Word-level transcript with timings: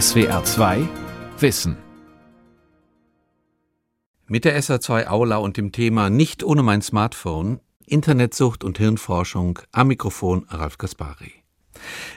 SWR 0.00 0.42
2 0.42 0.88
Wissen. 1.38 1.76
Mit 4.26 4.46
der 4.46 4.58
SR2 4.58 5.08
Aula 5.08 5.36
und 5.36 5.58
dem 5.58 5.70
Thema 5.70 6.08
Nicht 6.08 6.42
ohne 6.42 6.62
mein 6.62 6.80
Smartphone, 6.80 7.60
Internetsucht 7.84 8.64
und 8.64 8.78
Hirnforschung 8.78 9.58
am 9.70 9.88
Mikrofon 9.88 10.46
Ralf 10.48 10.78
Kaspari. 10.78 11.34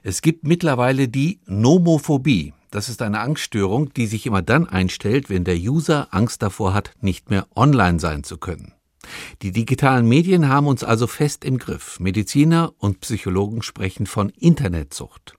Es 0.03 0.21
gibt 0.21 0.47
mittlerweile 0.47 1.09
die 1.09 1.41
Nomophobie. 1.47 2.53
Das 2.71 2.87
ist 2.87 3.01
eine 3.01 3.19
Angststörung, 3.19 3.91
die 3.91 4.07
sich 4.07 4.25
immer 4.25 4.41
dann 4.41 4.69
einstellt, 4.69 5.29
wenn 5.29 5.43
der 5.43 5.57
User 5.57 6.07
Angst 6.11 6.43
davor 6.43 6.73
hat, 6.73 6.93
nicht 7.01 7.29
mehr 7.29 7.45
online 7.57 7.99
sein 7.99 8.23
zu 8.23 8.37
können. 8.37 8.74
Die 9.41 9.51
digitalen 9.51 10.07
Medien 10.07 10.49
haben 10.49 10.67
uns 10.67 10.83
also 10.83 11.07
fest 11.07 11.45
im 11.45 11.57
Griff. 11.57 11.99
Mediziner 11.99 12.73
und 12.77 13.01
Psychologen 13.01 13.61
sprechen 13.61 14.05
von 14.05 14.29
Internetsucht. 14.29 15.35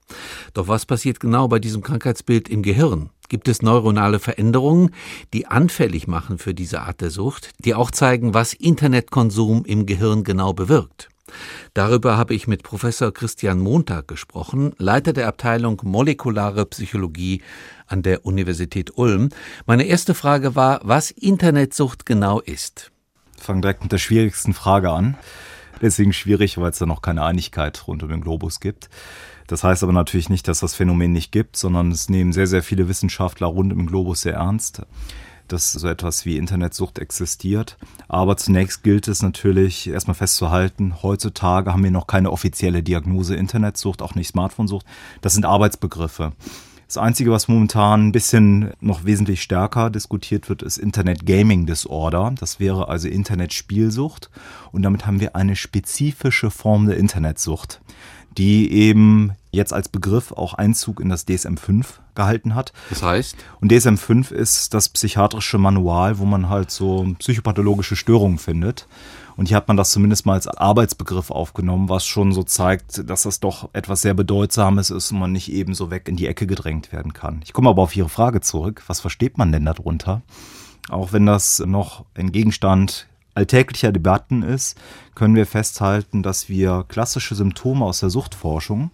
Doch 0.55 0.69
was 0.69 0.87
passiert 0.87 1.21
genau 1.21 1.49
bei 1.49 1.59
diesem 1.59 1.83
Krankheitsbild 1.83 2.49
im 2.49 2.63
Gehirn? 2.63 3.11
Gibt 3.29 3.49
es 3.49 3.63
neuronale 3.63 4.21
Veränderungen, 4.21 4.91
die 5.33 5.47
anfällig 5.47 6.07
machen 6.07 6.39
für 6.39 6.55
diese 6.55 6.83
Art 6.83 7.01
der 7.01 7.11
Sucht, 7.11 7.51
die 7.59 7.75
auch 7.75 7.91
zeigen, 7.91 8.35
was 8.35 8.53
Internetkonsum 8.53 9.65
im 9.65 9.87
Gehirn 9.87 10.23
genau 10.23 10.53
bewirkt? 10.53 11.09
Darüber 11.75 12.17
habe 12.17 12.35
ich 12.35 12.47
mit 12.47 12.63
Professor 12.63 13.13
Christian 13.13 13.59
Montag 13.59 14.09
gesprochen, 14.09 14.75
Leiter 14.79 15.13
der 15.13 15.27
Abteilung 15.27 15.81
Molekulare 15.85 16.67
Psychologie 16.67 17.43
an 17.87 18.03
der 18.03 18.25
Universität 18.25 18.97
Ulm. 18.97 19.31
Meine 19.67 19.85
erste 19.85 20.15
Frage 20.15 20.55
war, 20.55 20.81
was 20.85 21.11
Internetsucht 21.11 22.07
genau 22.07 22.41
ist. 22.41 22.93
Ich 23.47 23.49
fange 23.49 23.61
direkt 23.61 23.85
mit 23.85 23.93
der 23.93 23.99
schwierigsten 23.99 24.55
Frage 24.55 24.91
an. 24.91 25.17
Deswegen 25.81 26.13
schwierig, 26.13 26.59
weil 26.59 26.71
es 26.71 26.79
da 26.79 26.87
noch 26.87 27.01
keine 27.01 27.23
Einigkeit 27.23 27.87
rund 27.87 28.03
um 28.03 28.09
den 28.09 28.21
Globus 28.21 28.59
gibt. 28.59 28.91
Das 29.47 29.63
heißt 29.63 29.85
aber 29.85 29.93
natürlich 29.93 30.29
nicht, 30.29 30.49
dass 30.49 30.59
das 30.59 30.75
Phänomen 30.75 31.13
nicht 31.13 31.31
gibt, 31.31 31.57
sondern 31.57 31.93
es 31.93 32.09
nehmen 32.09 32.33
sehr, 32.33 32.49
sehr 32.49 32.65
viele 32.65 32.89
Wissenschaftler 32.89 33.47
rund 33.47 33.73
um 33.73 33.79
den 33.79 33.87
Globus 33.87 34.23
sehr 34.23 34.35
ernst 34.35 34.83
dass 35.47 35.71
so 35.71 35.87
etwas 35.87 36.27
wie 36.27 36.39
Internetsucht 36.39 36.99
existiert. 36.99 37.77
Aber 38.09 38.37
zunächst 38.37 38.83
gilt 38.83 39.07
es 39.07 39.23
natürlich 39.23 39.89
erstmal 39.89 40.17
festzuhalten, 40.17 41.05
heutzutage 41.05 41.73
haben 41.73 41.85
wir 41.85 41.93
noch 41.93 42.09
keine 42.09 42.33
offizielle 42.33 42.83
Diagnose 42.83 43.37
Internetsucht, 43.37 44.03
auch 44.03 44.17
nicht 44.17 44.27
Smartphonesucht. 44.27 44.85
Das 45.21 45.35
sind 45.35 45.45
Arbeitsbegriffe. 45.45 46.33
Das 46.87 46.99
Einzige, 46.99 47.33
was 47.33 47.49
momentan 47.49 48.09
ein 48.09 48.13
bisschen 48.13 48.73
noch 48.81 49.05
wesentlich 49.05 49.43
stärker 49.43 49.91
diskutiert 49.91 50.49
wird, 50.49 50.63
ist 50.63 50.79
Internet 50.79 51.27
Gaming 51.27 51.67
Disorder. 51.67 52.33
Das 52.39 52.61
wäre 52.61 52.89
also 52.89 53.09
Internetspielsucht. 53.09 54.31
Und 54.71 54.83
damit 54.83 55.05
haben 55.05 55.19
wir 55.19 55.35
eine 55.35 55.57
spezifische 55.57 56.51
Form 56.51 56.87
der 56.87 56.97
Internetsucht 56.97 57.81
die 58.37 58.71
eben 58.71 59.33
jetzt 59.51 59.73
als 59.73 59.89
Begriff 59.89 60.33
auch 60.33 60.55
Einzug 60.55 61.01
in 61.01 61.09
das 61.09 61.27
DSM-5 61.27 61.87
gehalten 62.15 62.55
hat. 62.55 62.73
Das 62.91 63.03
heißt? 63.03 63.37
Und 63.61 63.73
DSM-5 63.73 64.33
ist 64.33 64.75
das 64.75 64.89
psychiatrische 64.91 65.59
Manual, 65.59 66.19
wo 66.19 66.25
man 66.25 66.49
halt 66.49 66.71
so 66.71 67.15
psychopathologische 67.19 67.97
Störungen 67.97 68.39
findet. 68.39 68.87
Und 69.37 69.49
hier 69.49 69.57
hat 69.57 69.69
man 69.69 69.77
das 69.77 69.91
zumindest 69.91 70.25
mal 70.25 70.33
als 70.33 70.49
Arbeitsbegriff 70.49 71.31
aufgenommen, 71.31 71.89
was 71.89 72.07
schon 72.07 72.33
so 72.33 72.43
zeigt, 72.43 73.09
dass 73.09 73.25
das 73.25 73.39
doch 73.39 73.69
etwas 73.75 74.01
sehr 74.03 74.15
Bedeutsames 74.15 74.91
ist 74.91 75.13
und 75.13 75.19
man 75.19 75.33
nicht 75.33 75.53
eben 75.53 75.75
so 75.75 75.91
weg 75.91 76.09
in 76.09 76.17
die 76.17 76.27
Ecke 76.27 76.47
gedrängt 76.47 76.91
werden 76.93 77.13
kann. 77.13 77.41
Ich 77.45 77.53
komme 77.53 77.69
aber 77.69 77.83
auf 77.83 77.95
Ihre 77.95 78.09
Frage 78.09 78.41
zurück. 78.41 78.83
Was 78.87 79.01
versteht 79.01 79.37
man 79.37 79.53
denn 79.53 79.67
darunter? 79.67 80.23
Auch 80.89 81.13
wenn 81.13 81.27
das 81.27 81.59
noch 81.59 82.07
ein 82.15 82.33
Gegenstand 82.33 83.09
alltäglicher 83.35 83.93
Debatten 83.93 84.43
ist, 84.43 84.79
können 85.15 85.35
wir 85.35 85.47
festhalten, 85.47 86.23
dass 86.23 86.49
wir 86.49 86.87
klassische 86.89 87.35
Symptome 87.35 87.85
aus 87.85 88.01
der 88.01 88.09
Suchtforschung 88.09 88.91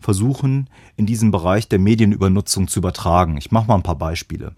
versuchen, 0.00 0.68
in 0.96 1.04
diesen 1.06 1.30
Bereich 1.30 1.68
der 1.68 1.78
Medienübernutzung 1.78 2.68
zu 2.68 2.78
übertragen. 2.78 3.36
Ich 3.36 3.50
mache 3.50 3.66
mal 3.66 3.74
ein 3.74 3.82
paar 3.82 3.98
Beispiele. 3.98 4.54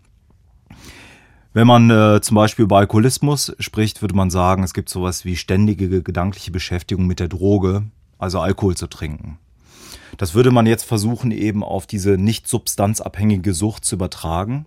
Wenn 1.57 1.67
man 1.67 1.89
äh, 1.89 2.21
zum 2.21 2.35
Beispiel 2.35 2.65
über 2.67 2.77
Alkoholismus 2.77 3.57
spricht, 3.61 4.03
würde 4.03 4.15
man 4.15 4.29
sagen, 4.29 4.63
es 4.63 4.75
gibt 4.75 4.91
sowas 4.91 5.25
wie 5.25 5.37
ständige 5.37 6.03
gedankliche 6.03 6.51
Beschäftigung 6.51 7.07
mit 7.07 7.19
der 7.19 7.29
Droge, 7.29 7.85
also 8.19 8.41
Alkohol 8.41 8.77
zu 8.77 8.89
trinken. 8.89 9.39
Das 10.19 10.35
würde 10.35 10.51
man 10.51 10.67
jetzt 10.67 10.85
versuchen, 10.85 11.31
eben 11.31 11.65
auf 11.65 11.87
diese 11.87 12.19
nicht 12.19 12.47
substanzabhängige 12.47 13.55
Sucht 13.55 13.87
zu 13.87 13.95
übertragen. 13.95 14.67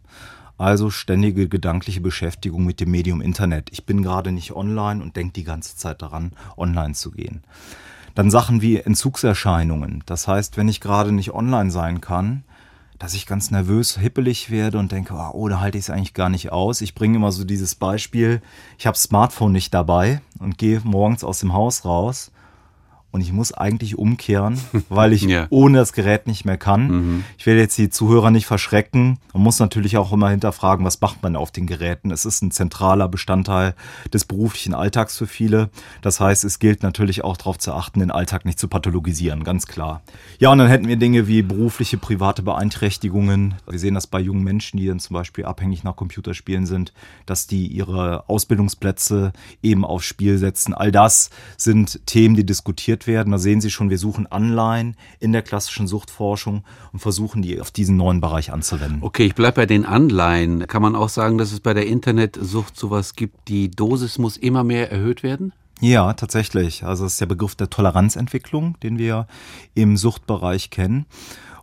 Also 0.57 0.89
ständige 0.89 1.47
gedankliche 1.47 2.01
Beschäftigung 2.01 2.65
mit 2.65 2.79
dem 2.79 2.89
Medium 2.89 3.21
Internet. 3.21 3.69
Ich 3.71 3.85
bin 3.85 4.01
gerade 4.01 4.31
nicht 4.31 4.55
online 4.55 5.03
und 5.03 5.15
denke 5.15 5.33
die 5.33 5.43
ganze 5.43 5.77
Zeit 5.77 6.01
daran, 6.01 6.31
online 6.57 6.95
zu 6.95 7.11
gehen. 7.11 7.43
Dann 8.15 8.31
Sachen 8.31 8.63
wie 8.63 8.77
Entzugserscheinungen. 8.77 10.01
Das 10.07 10.27
heißt, 10.27 10.57
wenn 10.57 10.67
ich 10.67 10.81
gerade 10.81 11.11
nicht 11.11 11.35
online 11.35 11.69
sein 11.69 12.01
kann, 12.01 12.45
dass 12.99 13.13
ich 13.13 13.25
ganz 13.25 13.49
nervös, 13.49 13.97
hippelig 13.97 14.51
werde 14.51 14.77
und 14.77 14.91
denke, 14.91 15.13
oh, 15.33 15.47
da 15.47 15.61
halte 15.61 15.77
ich 15.77 15.85
es 15.85 15.89
eigentlich 15.89 16.13
gar 16.13 16.29
nicht 16.29 16.51
aus. 16.51 16.81
Ich 16.81 16.93
bringe 16.93 17.15
immer 17.15 17.31
so 17.31 17.45
dieses 17.45 17.75
Beispiel, 17.75 18.41
ich 18.77 18.85
habe 18.85 18.97
Smartphone 18.97 19.53
nicht 19.53 19.73
dabei 19.73 20.21
und 20.39 20.57
gehe 20.57 20.81
morgens 20.83 21.23
aus 21.23 21.39
dem 21.39 21.53
Haus 21.53 21.85
raus 21.85 22.31
und 23.11 23.21
ich 23.21 23.33
muss 23.33 23.51
eigentlich 23.51 23.97
umkehren, 23.97 24.59
weil 24.89 25.13
ich 25.13 25.23
ja. 25.23 25.47
ohne 25.49 25.79
das 25.79 25.93
Gerät 25.93 26.27
nicht 26.27 26.45
mehr 26.45 26.57
kann. 26.57 26.87
Mhm. 26.87 27.23
Ich 27.37 27.45
werde 27.45 27.61
jetzt 27.61 27.77
die 27.77 27.89
Zuhörer 27.89 28.31
nicht 28.31 28.45
verschrecken. 28.45 29.17
Man 29.33 29.43
muss 29.43 29.59
natürlich 29.59 29.97
auch 29.97 30.11
immer 30.11 30.29
hinterfragen, 30.29 30.85
was 30.85 31.01
macht 31.01 31.23
man 31.23 31.35
auf 31.35 31.51
den 31.51 31.65
Geräten. 31.65 32.11
Es 32.11 32.25
ist 32.25 32.41
ein 32.41 32.51
zentraler 32.51 33.07
Bestandteil 33.07 33.73
des 34.13 34.25
beruflichen 34.25 34.73
Alltags 34.73 35.17
für 35.17 35.27
viele. 35.27 35.69
Das 36.01 36.19
heißt, 36.19 36.43
es 36.43 36.59
gilt 36.59 36.83
natürlich 36.83 37.23
auch 37.23 37.37
darauf 37.37 37.57
zu 37.57 37.73
achten, 37.73 37.99
den 37.99 38.11
Alltag 38.11 38.45
nicht 38.45 38.59
zu 38.59 38.67
pathologisieren, 38.67 39.43
ganz 39.43 39.65
klar. 39.65 40.01
Ja, 40.37 40.51
und 40.51 40.59
dann 40.59 40.67
hätten 40.67 40.87
wir 40.87 40.97
Dinge 40.97 41.27
wie 41.27 41.41
berufliche, 41.41 41.97
private 41.97 42.43
Beeinträchtigungen. 42.43 43.55
Wir 43.67 43.79
sehen 43.79 43.95
das 43.95 44.07
bei 44.07 44.19
jungen 44.19 44.43
Menschen, 44.43 44.77
die 44.77 44.87
dann 44.87 44.99
zum 44.99 45.15
Beispiel 45.15 45.45
abhängig 45.45 45.83
nach 45.83 45.95
Computerspielen 45.95 46.65
sind, 46.65 46.93
dass 47.25 47.47
die 47.47 47.67
ihre 47.67 48.29
Ausbildungsplätze 48.29 49.33
eben 49.63 49.83
aufs 49.83 50.05
Spiel 50.05 50.37
setzen. 50.37 50.73
All 50.73 50.91
das 50.91 51.29
sind 51.57 52.05
Themen, 52.05 52.35
die 52.35 52.45
diskutiert 52.45 52.98
diskutiert 52.99 53.07
werden. 53.07 53.31
Da 53.31 53.37
sehen 53.37 53.61
Sie 53.61 53.71
schon, 53.71 53.89
wir 53.89 53.97
suchen 53.97 54.27
Anleihen 54.27 54.95
in 55.19 55.31
der 55.31 55.41
klassischen 55.41 55.87
Suchtforschung 55.87 56.63
und 56.91 56.99
versuchen 56.99 57.41
die 57.41 57.59
auf 57.59 57.71
diesen 57.71 57.97
neuen 57.97 58.21
Bereich 58.21 58.51
anzuwenden. 58.51 58.99
Okay, 59.01 59.25
ich 59.25 59.35
bleibe 59.35 59.55
bei 59.55 59.65
den 59.65 59.85
Anleihen. 59.85 60.67
Kann 60.67 60.81
man 60.81 60.95
auch 60.95 61.09
sagen, 61.09 61.37
dass 61.37 61.51
es 61.51 61.59
bei 61.59 61.73
der 61.73 61.87
Internetsucht 61.87 62.77
sowas 62.77 63.15
gibt, 63.15 63.47
die 63.47 63.71
Dosis 63.71 64.17
muss 64.17 64.37
immer 64.37 64.63
mehr 64.63 64.91
erhöht 64.91 65.23
werden? 65.23 65.53
Ja, 65.81 66.13
tatsächlich. 66.13 66.83
Also 66.83 67.05
es 67.05 67.13
ist 67.13 67.21
der 67.21 67.25
Begriff 67.27 67.55
der 67.55 67.69
Toleranzentwicklung, 67.69 68.77
den 68.81 68.97
wir 68.97 69.27
im 69.75 69.95
Suchtbereich 69.95 70.69
kennen. 70.69 71.05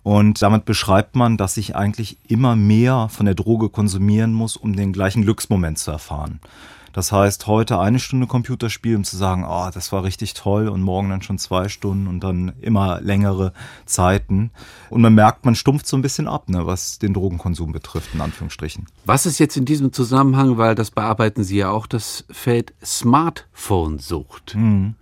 Und 0.02 0.40
damit 0.40 0.64
beschreibt 0.64 1.16
man, 1.16 1.36
dass 1.36 1.56
ich 1.56 1.74
eigentlich 1.74 2.16
immer 2.28 2.54
mehr 2.54 3.08
von 3.10 3.26
der 3.26 3.34
Droge 3.34 3.68
konsumieren 3.68 4.32
muss, 4.32 4.56
um 4.56 4.74
den 4.74 4.92
gleichen 4.92 5.22
Glücksmoment 5.22 5.78
zu 5.78 5.90
erfahren. 5.90 6.40
Das 6.96 7.12
heißt, 7.12 7.46
heute 7.46 7.78
eine 7.78 7.98
Stunde 7.98 8.26
Computerspiel, 8.26 8.96
um 8.96 9.04
zu 9.04 9.18
sagen, 9.18 9.44
oh, 9.46 9.68
das 9.70 9.92
war 9.92 10.02
richtig 10.02 10.32
toll 10.32 10.66
und 10.66 10.80
morgen 10.80 11.10
dann 11.10 11.20
schon 11.20 11.36
zwei 11.36 11.68
Stunden 11.68 12.06
und 12.06 12.20
dann 12.20 12.54
immer 12.62 13.02
längere 13.02 13.52
Zeiten. 13.84 14.50
Und 14.88 15.02
man 15.02 15.14
merkt, 15.14 15.44
man 15.44 15.54
stumpft 15.54 15.86
so 15.86 15.98
ein 15.98 16.00
bisschen 16.00 16.26
ab, 16.26 16.48
ne, 16.48 16.64
was 16.64 16.98
den 16.98 17.12
Drogenkonsum 17.12 17.70
betrifft, 17.70 18.14
in 18.14 18.22
Anführungsstrichen. 18.22 18.86
Was 19.04 19.26
ist 19.26 19.38
jetzt 19.38 19.58
in 19.58 19.66
diesem 19.66 19.92
Zusammenhang, 19.92 20.56
weil 20.56 20.74
das 20.74 20.90
bearbeiten 20.90 21.44
Sie 21.44 21.58
ja 21.58 21.68
auch, 21.68 21.86
das 21.86 22.24
Feld 22.30 22.72
Smartphone-Sucht? 22.82 24.54
Mhm. 24.54 24.94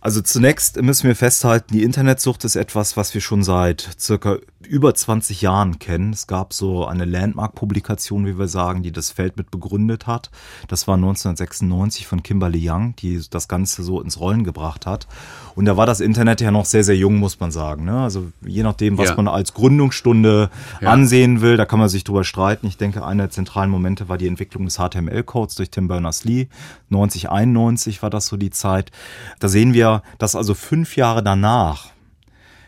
Also 0.00 0.22
zunächst 0.22 0.80
müssen 0.80 1.06
wir 1.06 1.14
festhalten, 1.14 1.74
die 1.74 1.82
Internetsucht 1.82 2.44
ist 2.44 2.56
etwas, 2.56 2.96
was 2.96 3.12
wir 3.12 3.20
schon 3.20 3.44
seit 3.44 3.88
circa 4.00 4.38
über 4.66 4.94
20 4.94 5.42
Jahren 5.42 5.78
kennen. 5.78 6.12
Es 6.12 6.26
gab 6.26 6.52
so 6.52 6.86
eine 6.86 7.04
Landmark-Publikation, 7.04 8.26
wie 8.26 8.38
wir 8.38 8.48
sagen, 8.48 8.82
die 8.82 8.92
das 8.92 9.10
Feld 9.10 9.36
mit 9.36 9.50
begründet 9.50 10.06
hat. 10.06 10.30
Das 10.68 10.88
war 10.88 10.94
1996 10.96 12.06
von 12.06 12.22
Kimberly 12.22 12.70
Young, 12.70 12.96
die 12.96 13.20
das 13.30 13.48
Ganze 13.48 13.82
so 13.82 14.00
ins 14.00 14.18
Rollen 14.18 14.44
gebracht 14.44 14.86
hat. 14.86 15.06
Und 15.54 15.66
da 15.66 15.76
war 15.76 15.86
das 15.86 16.00
Internet 16.00 16.40
ja 16.40 16.50
noch 16.50 16.64
sehr, 16.64 16.84
sehr 16.84 16.96
jung, 16.96 17.16
muss 17.16 17.40
man 17.40 17.50
sagen. 17.50 17.84
Ne? 17.84 18.00
Also 18.00 18.32
je 18.40 18.62
nachdem, 18.62 18.98
was 18.98 19.10
ja. 19.10 19.16
man 19.16 19.28
als 19.28 19.54
Gründungsstunde 19.54 20.50
ja. 20.80 20.88
ansehen 20.88 21.40
will, 21.40 21.56
da 21.56 21.66
kann 21.66 21.78
man 21.78 21.88
sich 21.88 22.04
drüber 22.04 22.24
streiten. 22.24 22.66
Ich 22.66 22.76
denke, 22.76 23.04
einer 23.04 23.24
der 23.24 23.30
zentralen 23.30 23.70
Momente 23.70 24.08
war 24.08 24.18
die 24.18 24.26
Entwicklung 24.26 24.64
des 24.64 24.78
HTML-Codes 24.78 25.54
durch 25.56 25.70
Tim 25.70 25.88
Berners-Lee. 25.88 26.48
90, 26.88 27.30
91 27.30 28.02
war 28.02 28.10
das 28.10 28.26
so 28.26 28.36
die 28.36 28.50
Zeit. 28.50 28.90
Da 29.38 29.48
sehen 29.48 29.74
wir, 29.74 30.02
dass 30.18 30.34
also 30.34 30.54
fünf 30.54 30.96
Jahre 30.96 31.22
danach 31.22 31.91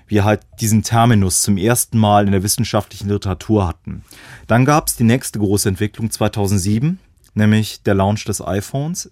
wir 0.06 0.24
halt 0.24 0.42
diesen 0.60 0.82
Terminus 0.82 1.42
zum 1.42 1.56
ersten 1.56 1.98
Mal 1.98 2.26
in 2.26 2.32
der 2.32 2.42
wissenschaftlichen 2.42 3.08
Literatur 3.08 3.66
hatten. 3.66 4.04
Dann 4.46 4.64
gab 4.64 4.88
es 4.88 4.96
die 4.96 5.04
nächste 5.04 5.38
große 5.38 5.68
Entwicklung 5.68 6.10
2007, 6.10 6.98
nämlich 7.34 7.82
der 7.82 7.94
Launch 7.94 8.24
des 8.24 8.40
iPhones. 8.46 9.10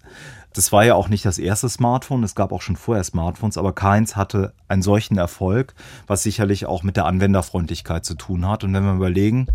Das 0.54 0.70
war 0.70 0.84
ja 0.84 0.94
auch 0.94 1.08
nicht 1.08 1.24
das 1.24 1.38
erste 1.38 1.68
Smartphone, 1.68 2.22
es 2.24 2.34
gab 2.34 2.52
auch 2.52 2.60
schon 2.60 2.76
vorher 2.76 3.02
Smartphones, 3.04 3.56
aber 3.56 3.72
keins 3.72 4.16
hatte 4.16 4.52
einen 4.68 4.82
solchen 4.82 5.16
Erfolg, 5.16 5.74
was 6.06 6.22
sicherlich 6.22 6.66
auch 6.66 6.82
mit 6.82 6.96
der 6.96 7.06
Anwenderfreundlichkeit 7.06 8.04
zu 8.04 8.14
tun 8.14 8.46
hat. 8.46 8.62
Und 8.62 8.74
wenn 8.74 8.84
wir 8.84 8.92
überlegen, 8.92 9.46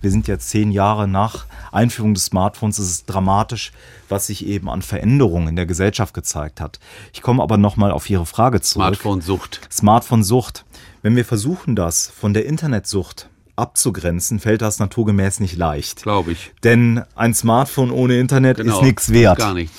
wir 0.00 0.12
sind 0.12 0.28
jetzt 0.28 0.48
zehn 0.50 0.70
Jahre 0.70 1.08
nach 1.08 1.46
Einführung 1.72 2.14
des 2.14 2.26
Smartphones, 2.26 2.78
ist 2.78 2.90
es 2.90 3.04
dramatisch, 3.04 3.72
was 4.08 4.28
sich 4.28 4.46
eben 4.46 4.70
an 4.70 4.82
Veränderungen 4.82 5.48
in 5.48 5.56
der 5.56 5.66
Gesellschaft 5.66 6.14
gezeigt 6.14 6.60
hat. 6.60 6.78
Ich 7.12 7.20
komme 7.20 7.42
aber 7.42 7.56
nochmal 7.56 7.90
auf 7.90 8.08
Ihre 8.08 8.26
Frage 8.26 8.60
zurück. 8.60 8.94
Smartphone-Sucht. 8.94 9.68
Smartphone-Sucht. 9.72 10.63
Wenn 11.04 11.16
wir 11.16 11.26
versuchen, 11.26 11.76
das 11.76 12.08
von 12.08 12.32
der 12.32 12.46
Internetsucht 12.46 13.28
abzugrenzen, 13.56 14.40
fällt 14.40 14.62
das 14.62 14.78
naturgemäß 14.78 15.38
nicht 15.38 15.54
leicht. 15.54 16.02
Glaube 16.02 16.32
ich. 16.32 16.54
Denn 16.62 17.02
ein 17.14 17.34
Smartphone 17.34 17.90
ohne 17.90 18.18
Internet 18.18 18.56
Genau. 18.56 18.74
ist 18.78 18.82
nichts 18.82 19.12
wert. 19.12 19.36
Gar 19.38 19.52
nichts. 19.52 19.78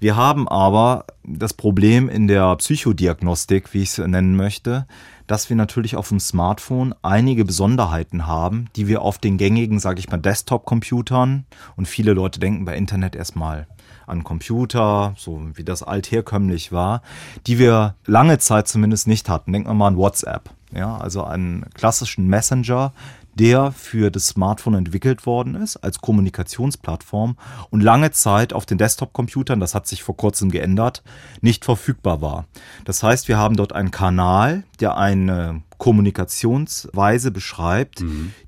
Wir 0.00 0.16
haben 0.16 0.46
aber 0.46 1.06
das 1.24 1.54
Problem 1.54 2.10
in 2.10 2.28
der 2.28 2.54
Psychodiagnostik, 2.56 3.72
wie 3.72 3.80
ich 3.84 3.96
es 3.96 4.06
nennen 4.06 4.36
möchte, 4.36 4.86
dass 5.26 5.48
wir 5.48 5.56
natürlich 5.56 5.96
auf 5.96 6.10
dem 6.10 6.20
Smartphone 6.20 6.94
einige 7.00 7.46
Besonderheiten 7.46 8.26
haben, 8.26 8.66
die 8.76 8.86
wir 8.86 9.00
auf 9.00 9.16
den 9.16 9.38
gängigen, 9.38 9.78
sage 9.78 10.00
ich 10.00 10.10
mal, 10.10 10.18
Desktop-Computern 10.18 11.46
und 11.76 11.88
viele 11.88 12.12
Leute 12.12 12.38
denken 12.38 12.66
bei 12.66 12.76
Internet 12.76 13.16
erstmal 13.16 13.66
an 14.06 14.24
Computer, 14.24 15.14
so 15.16 15.40
wie 15.54 15.64
das 15.64 15.82
altherkömmlich 15.82 16.70
war, 16.70 17.00
die 17.46 17.58
wir 17.58 17.94
lange 18.04 18.38
Zeit 18.38 18.68
zumindest 18.68 19.06
nicht 19.06 19.30
hatten. 19.30 19.52
Denken 19.54 19.70
wir 19.70 19.74
mal 19.74 19.88
an 19.88 19.96
WhatsApp, 19.96 20.50
ja, 20.72 20.96
also 20.96 21.24
einen 21.24 21.66
klassischen 21.74 22.26
Messenger, 22.26 22.92
der 23.34 23.70
für 23.70 24.10
das 24.10 24.28
Smartphone 24.28 24.74
entwickelt 24.74 25.26
worden 25.26 25.56
ist 25.56 25.76
als 25.76 26.00
Kommunikationsplattform 26.00 27.36
und 27.68 27.82
lange 27.82 28.10
Zeit 28.10 28.54
auf 28.54 28.64
den 28.64 28.78
Desktop-Computern, 28.78 29.60
das 29.60 29.74
hat 29.74 29.86
sich 29.86 30.02
vor 30.02 30.16
kurzem 30.16 30.50
geändert, 30.50 31.02
nicht 31.42 31.64
verfügbar 31.64 32.22
war. 32.22 32.46
Das 32.86 33.02
heißt, 33.02 33.28
wir 33.28 33.36
haben 33.36 33.56
dort 33.56 33.74
einen 33.74 33.90
Kanal, 33.90 34.64
der 34.80 34.96
eine 34.96 35.62
Kommunikationsweise 35.76 37.30
beschreibt, 37.30 38.02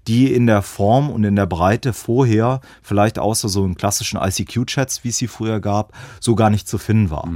die 0.07 0.33
in 0.33 0.47
der 0.47 0.63
Form 0.63 1.11
und 1.11 1.23
in 1.25 1.37
der 1.37 1.45
Breite 1.47 1.93
vorher, 1.93 2.63
vielleicht 2.83 3.19
außer 3.19 3.51
so 3.51 3.67
in 3.67 3.75
klassischen 3.75 4.19
ICQ-Chats, 4.19 5.05
wie 5.05 5.11
es 5.11 5.19
sie 5.19 5.29
früher 5.29 5.61
gab, 5.61 5.93
so 6.19 6.35
gar 6.35 6.49
nicht 6.49 6.67
zu 6.67 6.79
finden 6.79 7.11
war. 7.11 7.29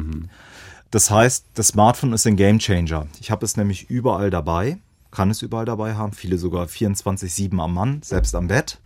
Das 0.93 1.11
heißt, 1.11 1.47
das 1.55 1.69
Smartphone 1.69 2.13
ist 2.13 2.27
ein 2.27 2.37
Gamechanger. 2.37 3.07
Ich 3.19 3.31
habe 3.31 3.47
es 3.47 3.57
nämlich 3.57 3.89
überall 3.89 4.29
dabei, 4.29 4.77
kann 5.11 5.31
es 5.31 5.41
überall 5.41 5.65
dabei 5.65 5.95
haben, 5.95 6.13
viele 6.13 6.37
sogar 6.37 6.67
24-7 6.67 7.59
am 7.59 7.73
Mann, 7.73 8.03
selbst 8.03 8.35
am 8.35 8.49
Bett. 8.49 8.79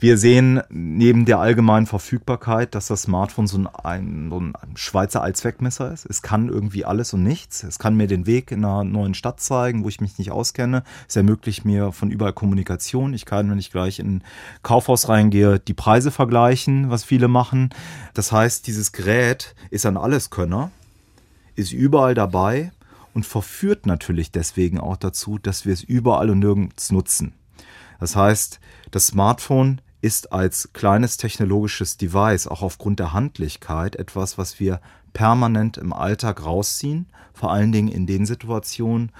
Wir 0.00 0.18
sehen 0.18 0.60
neben 0.70 1.24
der 1.24 1.38
allgemeinen 1.38 1.86
Verfügbarkeit, 1.86 2.74
dass 2.74 2.88
das 2.88 3.02
Smartphone 3.02 3.46
so 3.46 3.64
ein, 3.84 4.28
so 4.28 4.40
ein 4.40 4.54
Schweizer 4.74 5.22
Allzweckmesser 5.22 5.92
ist. 5.92 6.04
Es 6.06 6.20
kann 6.20 6.48
irgendwie 6.48 6.84
alles 6.84 7.12
und 7.12 7.22
nichts. 7.22 7.62
Es 7.62 7.78
kann 7.78 7.96
mir 7.96 8.08
den 8.08 8.26
Weg 8.26 8.50
in 8.50 8.64
einer 8.64 8.82
neuen 8.82 9.14
Stadt 9.14 9.38
zeigen, 9.38 9.84
wo 9.84 9.88
ich 9.88 10.00
mich 10.00 10.18
nicht 10.18 10.32
auskenne. 10.32 10.82
Es 11.08 11.14
ermöglicht 11.14 11.64
mir 11.64 11.92
von 11.92 12.10
überall 12.10 12.32
Kommunikation. 12.32 13.14
Ich 13.14 13.24
kann, 13.24 13.48
wenn 13.48 13.60
ich 13.60 13.70
gleich 13.70 14.00
in 14.00 14.16
ein 14.16 14.24
Kaufhaus 14.64 15.08
reingehe, 15.08 15.60
die 15.60 15.74
Preise 15.74 16.10
vergleichen, 16.10 16.90
was 16.90 17.04
viele 17.04 17.28
machen. 17.28 17.70
Das 18.14 18.32
heißt, 18.32 18.66
dieses 18.66 18.90
Gerät 18.90 19.54
ist 19.70 19.86
ein 19.86 19.96
Alleskönner, 19.96 20.72
ist 21.56 21.72
überall 21.72 22.14
dabei 22.14 22.72
und 23.14 23.26
verführt 23.26 23.86
natürlich 23.86 24.30
deswegen 24.30 24.78
auch 24.78 24.96
dazu, 24.96 25.38
dass 25.38 25.64
wir 25.64 25.72
es 25.72 25.82
überall 25.82 26.30
und 26.30 26.38
nirgends 26.38 26.92
nutzen. 26.92 27.32
Das 27.98 28.14
heißt, 28.14 28.60
das 28.90 29.06
Smartphone 29.08 29.80
ist 30.02 30.32
als 30.32 30.70
kleines 30.72 31.16
technologisches 31.16 31.96
Device 31.96 32.46
auch 32.46 32.62
aufgrund 32.62 33.00
der 33.00 33.12
Handlichkeit 33.12 33.96
etwas, 33.96 34.38
was 34.38 34.60
wir 34.60 34.80
permanent 35.12 35.78
im 35.78 35.92
Alltag 35.92 36.44
rausziehen, 36.44 37.06
vor 37.32 37.50
allen 37.50 37.72
Dingen 37.72 37.88
in 37.88 38.06
den 38.06 38.26
Situationen, 38.26 39.12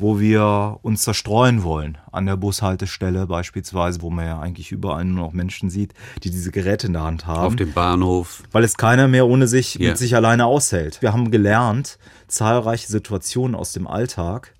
wo 0.00 0.18
wir 0.18 0.78
uns 0.82 1.02
zerstreuen 1.02 1.62
wollen. 1.62 1.98
An 2.10 2.26
der 2.26 2.36
Bushaltestelle 2.36 3.26
beispielsweise, 3.26 4.02
wo 4.02 4.10
man 4.10 4.26
ja 4.26 4.40
eigentlich 4.40 4.72
überall 4.72 5.04
nur 5.04 5.26
noch 5.26 5.32
Menschen 5.32 5.70
sieht, 5.70 5.94
die 6.22 6.30
diese 6.30 6.50
Geräte 6.50 6.86
in 6.86 6.94
der 6.94 7.02
Hand 7.02 7.26
haben 7.26 7.46
Auf 7.46 7.56
dem 7.56 7.72
Bahnhof. 7.72 8.42
weil 8.52 8.64
es 8.64 8.76
keiner 8.76 9.08
mehr 9.08 9.26
ohne 9.26 9.46
sich 9.46 9.74
Ja. 9.76 9.90
mit 9.90 9.98
sich 9.98 10.16
alleine 10.16 10.46
aushält. 10.46 11.02
Wir 11.02 11.12
haben 11.12 11.30
gelernt, 11.30 11.98
zahlreiche 12.28 12.88
Situationen 12.88 13.54
aus 13.54 13.72
dem 13.72 13.86
Alltag 13.86 14.54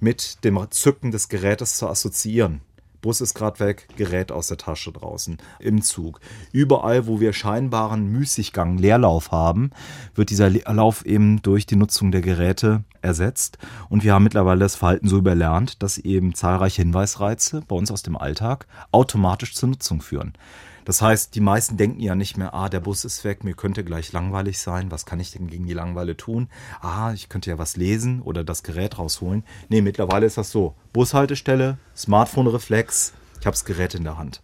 mit 0.00 0.44
dem 0.44 0.58
Zücken 0.70 1.10
des 1.10 1.28
Gerätes 1.28 1.76
zu 1.76 1.86
assoziieren. 1.86 2.60
Bus 3.00 3.20
ist 3.20 3.34
gerade 3.34 3.60
weg, 3.60 3.88
Gerät 3.96 4.30
aus 4.30 4.48
der 4.48 4.58
Tasche 4.58 4.92
draußen, 4.92 5.38
im 5.58 5.82
Zug. 5.82 6.20
Überall, 6.52 7.06
wo 7.06 7.20
wir 7.20 7.32
scheinbaren 7.32 8.06
Müßiggang, 8.06 8.78
Leerlauf 8.78 9.32
haben, 9.32 9.70
wird 10.14 10.30
dieser 10.30 10.50
Leerlauf 10.50 11.04
eben 11.06 11.40
durch 11.42 11.66
die 11.66 11.76
Nutzung 11.76 12.12
der 12.12 12.20
Geräte 12.20 12.84
ersetzt. 13.02 13.58
Und 13.88 14.04
wir 14.04 14.14
haben 14.14 14.24
mittlerweile 14.24 14.60
das 14.60 14.76
Verhalten 14.76 15.08
so 15.08 15.18
überlernt, 15.18 15.82
dass 15.82 15.98
eben 15.98 16.34
zahlreiche 16.34 16.82
Hinweisreize 16.82 17.62
bei 17.66 17.76
uns 17.76 17.90
aus 17.90 18.02
dem 18.02 18.16
Alltag 18.16 18.66
automatisch 18.92 19.54
zur 19.54 19.70
Nutzung 19.70 20.02
führen. 20.02 20.34
Das 20.90 21.02
heißt, 21.02 21.36
die 21.36 21.40
meisten 21.40 21.76
denken 21.76 22.00
ja 22.00 22.16
nicht 22.16 22.36
mehr, 22.36 22.52
ah, 22.52 22.68
der 22.68 22.80
Bus 22.80 23.04
ist 23.04 23.22
weg, 23.22 23.44
mir 23.44 23.54
könnte 23.54 23.84
gleich 23.84 24.10
langweilig 24.10 24.58
sein, 24.58 24.90
was 24.90 25.06
kann 25.06 25.20
ich 25.20 25.30
denn 25.30 25.46
gegen 25.46 25.64
die 25.64 25.72
Langeweile 25.72 26.16
tun? 26.16 26.48
Ah, 26.80 27.12
ich 27.12 27.28
könnte 27.28 27.48
ja 27.48 27.58
was 27.58 27.76
lesen 27.76 28.20
oder 28.22 28.42
das 28.42 28.64
Gerät 28.64 28.98
rausholen. 28.98 29.44
Nee, 29.68 29.82
mittlerweile 29.82 30.26
ist 30.26 30.36
das 30.36 30.50
so. 30.50 30.74
Bushaltestelle, 30.92 31.78
Smartphone-Reflex, 31.96 33.12
ich 33.38 33.46
habe 33.46 33.54
das 33.54 33.64
Gerät 33.64 33.94
in 33.94 34.02
der 34.02 34.18
Hand. 34.18 34.42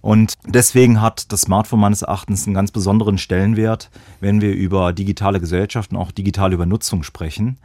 Und 0.00 0.38
deswegen 0.46 1.02
hat 1.02 1.30
das 1.32 1.42
Smartphone 1.42 1.80
meines 1.80 2.00
Erachtens 2.00 2.46
einen 2.46 2.54
ganz 2.54 2.70
besonderen 2.70 3.18
Stellenwert, 3.18 3.90
wenn 4.20 4.40
wir 4.40 4.54
über 4.54 4.94
digitale 4.94 5.38
Gesellschaften, 5.38 5.96
auch 5.96 6.12
digitale 6.12 6.54
Übernutzung 6.54 7.02
sprechen, 7.02 7.58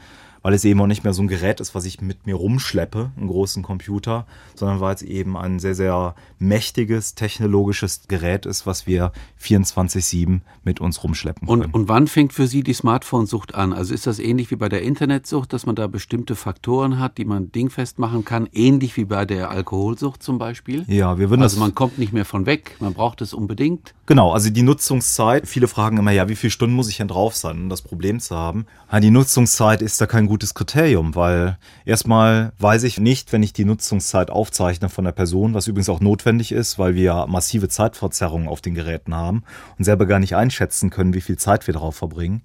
weil 0.44 0.54
es 0.54 0.66
eben 0.66 0.80
auch 0.82 0.88
nicht 0.88 1.04
mehr 1.04 1.14
so 1.14 1.24
ein 1.24 1.28
Gerät 1.28 1.60
ist, 1.60 1.74
was 1.74 1.86
ich 1.86 2.02
mit 2.02 2.28
mir 2.28 2.36
rumschleppe, 2.36 3.12
einen 3.18 3.28
großen 3.28 3.64
Computer, 3.64 4.28
sondern 4.54 4.80
weil 4.80 4.94
es 4.94 5.02
eben 5.02 5.36
ein 5.36 5.58
sehr, 5.58 5.74
sehr 5.74 6.14
mächtiges 6.38 7.16
technologisches 7.16 8.04
Gerät 8.08 8.46
ist, 8.46 8.68
was 8.68 8.86
wir 8.86 9.12
24-7 9.42 10.42
mit 10.64 10.82
uns 10.82 11.04
rumschleppen 11.04 11.48
können. 11.48 11.64
Und, 11.64 11.74
und 11.74 11.88
wann 11.88 12.08
fängt 12.08 12.34
für 12.34 12.46
Sie 12.46 12.62
die 12.62 12.74
Smartphone-Sucht 12.74 13.56
an? 13.56 13.74
Also 13.74 13.94
ist 13.94 14.06
das 14.06 14.20
ähnlich 14.20 14.52
wie 14.52 14.56
bei 14.58 14.70
der 14.70 14.84
Internetsucht, 14.84 15.54
dass 15.54 15.66
man 15.66 15.76
da 15.76 15.88
bestimmte 15.88 16.36
Faktoren 16.36 17.00
hat, 17.00 17.18
die 17.18 17.26
man 17.26 17.52
dingfest 17.52 17.98
machen 17.98 18.26
kann, 18.26 18.48
ähnlich 18.52 18.98
wie 18.98 19.06
bei 19.06 19.26
der 19.26 19.50
Alkoholsucht 19.50 20.22
zum 20.22 20.38
Beispiel? 20.38 20.84
ja, 20.88 21.18
wir 21.18 21.30
würden 21.30 21.42
Also 21.42 21.56
das 21.56 21.62
man 21.62 21.74
kommt 21.74 21.98
nicht 21.98 22.14
mehr 22.14 22.26
von 22.26 22.46
weg, 22.46 22.76
man 22.80 22.94
braucht 22.94 23.22
es 23.22 23.34
unbedingt. 23.34 23.94
Genau, 24.06 24.34
also 24.34 24.50
die 24.50 24.64
Nutzungszeit, 24.64 25.48
viele 25.48 25.70
fragen 25.70 25.98
immer, 25.98 26.12
ja, 26.12 26.28
wie 26.28 26.36
viele 26.36 26.52
Stunden 26.52 26.76
muss 26.76 26.90
ich 26.90 26.98
denn 26.98 27.08
drauf 27.08 27.36
sein, 27.36 27.58
um 27.58 27.70
das 27.70 27.82
Problem 27.82 28.20
zu 28.20 28.36
haben? 28.36 28.66
Ja, 28.92 29.00
die 29.00 29.12
Nutzungszeit 29.12 29.82
ist 29.82 30.02
da 30.02 30.06
kein 30.06 30.28
gutes 30.34 30.56
Kriterium, 30.56 31.14
weil 31.14 31.60
erstmal 31.86 32.54
weiß 32.58 32.86
ich 32.86 33.00
nicht, 33.00 33.32
wenn 33.32 33.44
ich 33.44 33.54
die 33.54 33.66
Nutzungszeit 33.66 34.32
aufzeichne 34.32 34.90
von 34.90 35.06
der 35.06 35.12
Person, 35.12 35.54
was 35.54 35.68
übrigens 35.68 35.90
auch 35.90 36.00
notwendig 36.00 36.52
ist, 36.52 36.80
weil 36.80 36.96
wir 36.96 37.28
massive 37.28 37.70
Zeitverzerrungen 37.70 38.48
auf 38.48 38.60
den 38.60 38.74
Geräten 38.74 39.14
haben 39.14 39.44
und 39.78 39.86
selber 39.86 40.08
gar 40.08 40.18
nicht 40.18 40.36
einschätzen 40.36 40.90
können, 40.90 41.14
wie 41.14 41.22
viel 41.22 41.38
Zeit 41.38 41.68
wir 41.68 41.76
darauf 41.76 41.96
verbringen. 41.96 42.42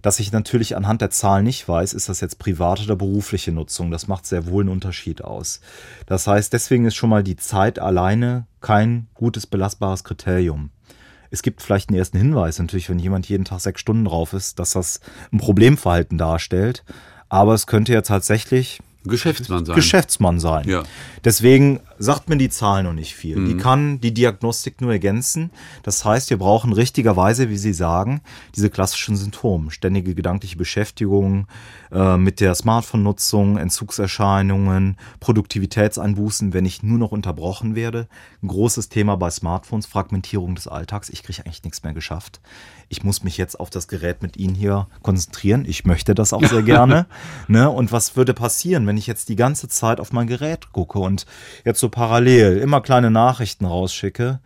Dass 0.00 0.20
ich 0.20 0.30
natürlich 0.30 0.76
anhand 0.76 1.00
der 1.00 1.10
Zahlen 1.10 1.42
nicht 1.42 1.66
weiß, 1.68 1.92
ist 1.92 2.08
das 2.08 2.20
jetzt 2.20 2.38
private 2.38 2.84
oder 2.84 2.94
berufliche 2.94 3.50
Nutzung. 3.50 3.90
Das 3.90 4.06
macht 4.06 4.26
sehr 4.26 4.46
wohl 4.46 4.62
einen 4.62 4.70
Unterschied 4.70 5.24
aus. 5.24 5.60
Das 6.06 6.28
heißt, 6.28 6.52
deswegen 6.52 6.86
ist 6.86 6.94
schon 6.94 7.10
mal 7.10 7.24
die 7.24 7.36
Zeit 7.36 7.80
alleine 7.80 8.46
kein 8.60 9.08
gutes 9.14 9.48
belastbares 9.48 10.04
Kriterium. 10.04 10.70
Es 11.34 11.42
gibt 11.42 11.62
vielleicht 11.62 11.88
einen 11.88 11.98
ersten 11.98 12.16
Hinweis 12.16 12.60
natürlich, 12.60 12.88
wenn 12.88 13.00
jemand 13.00 13.28
jeden 13.28 13.44
Tag 13.44 13.58
sechs 13.58 13.80
Stunden 13.80 14.04
drauf 14.04 14.34
ist, 14.34 14.60
dass 14.60 14.70
das 14.70 15.00
ein 15.32 15.38
Problemverhalten 15.38 16.16
darstellt. 16.16 16.84
Aber 17.34 17.54
es 17.54 17.66
könnte 17.66 17.92
ja 17.92 18.02
tatsächlich 18.02 18.80
Geschäftsmann 19.04 19.66
sein. 19.66 19.74
Geschäftsmann 19.74 20.38
sein. 20.38 20.68
Ja. 20.68 20.84
Deswegen 21.24 21.80
sagt 21.98 22.28
mir 22.28 22.36
die 22.36 22.48
Zahl 22.48 22.82
noch 22.82 22.92
nicht 22.92 23.14
viel. 23.14 23.44
Die 23.46 23.56
kann 23.56 24.00
die 24.00 24.12
Diagnostik 24.12 24.80
nur 24.80 24.92
ergänzen. 24.92 25.50
Das 25.82 26.04
heißt, 26.04 26.30
wir 26.30 26.38
brauchen 26.38 26.72
richtigerweise, 26.72 27.50
wie 27.50 27.56
Sie 27.56 27.72
sagen, 27.72 28.20
diese 28.54 28.70
klassischen 28.70 29.16
Symptome. 29.16 29.70
Ständige 29.70 30.14
gedankliche 30.14 30.56
Beschäftigung 30.56 31.46
äh, 31.92 32.16
mit 32.16 32.40
der 32.40 32.54
Smartphone-Nutzung, 32.54 33.56
Entzugserscheinungen, 33.56 34.96
Produktivitätseinbußen, 35.20 36.52
wenn 36.52 36.66
ich 36.66 36.82
nur 36.82 36.98
noch 36.98 37.12
unterbrochen 37.12 37.74
werde. 37.74 38.08
Ein 38.42 38.48
großes 38.48 38.88
Thema 38.88 39.16
bei 39.16 39.30
Smartphones, 39.30 39.86
Fragmentierung 39.86 40.54
des 40.54 40.68
Alltags. 40.68 41.08
Ich 41.08 41.22
kriege 41.22 41.44
eigentlich 41.44 41.64
nichts 41.64 41.82
mehr 41.82 41.94
geschafft. 41.94 42.40
Ich 42.88 43.02
muss 43.02 43.22
mich 43.24 43.38
jetzt 43.38 43.58
auf 43.58 43.70
das 43.70 43.88
Gerät 43.88 44.22
mit 44.22 44.36
Ihnen 44.36 44.54
hier 44.54 44.88
konzentrieren. 45.02 45.64
Ich 45.66 45.84
möchte 45.84 46.14
das 46.14 46.32
auch 46.32 46.44
sehr 46.44 46.62
gerne. 46.74 47.06
Ne? 47.48 47.70
Und 47.70 47.92
was 47.92 48.16
würde 48.16 48.34
passieren, 48.34 48.86
wenn 48.86 48.96
ich 48.96 49.06
jetzt 49.06 49.28
die 49.28 49.36
ganze 49.36 49.68
Zeit 49.68 50.00
auf 50.00 50.12
mein 50.12 50.26
Gerät 50.26 50.72
gucke 50.72 50.98
und 50.98 51.26
jetzt 51.64 51.80
so 51.84 51.90
parallel 51.90 52.56
immer 52.56 52.80
kleine 52.80 53.10
Nachrichten 53.10 53.66
rausschicke? 53.66 54.40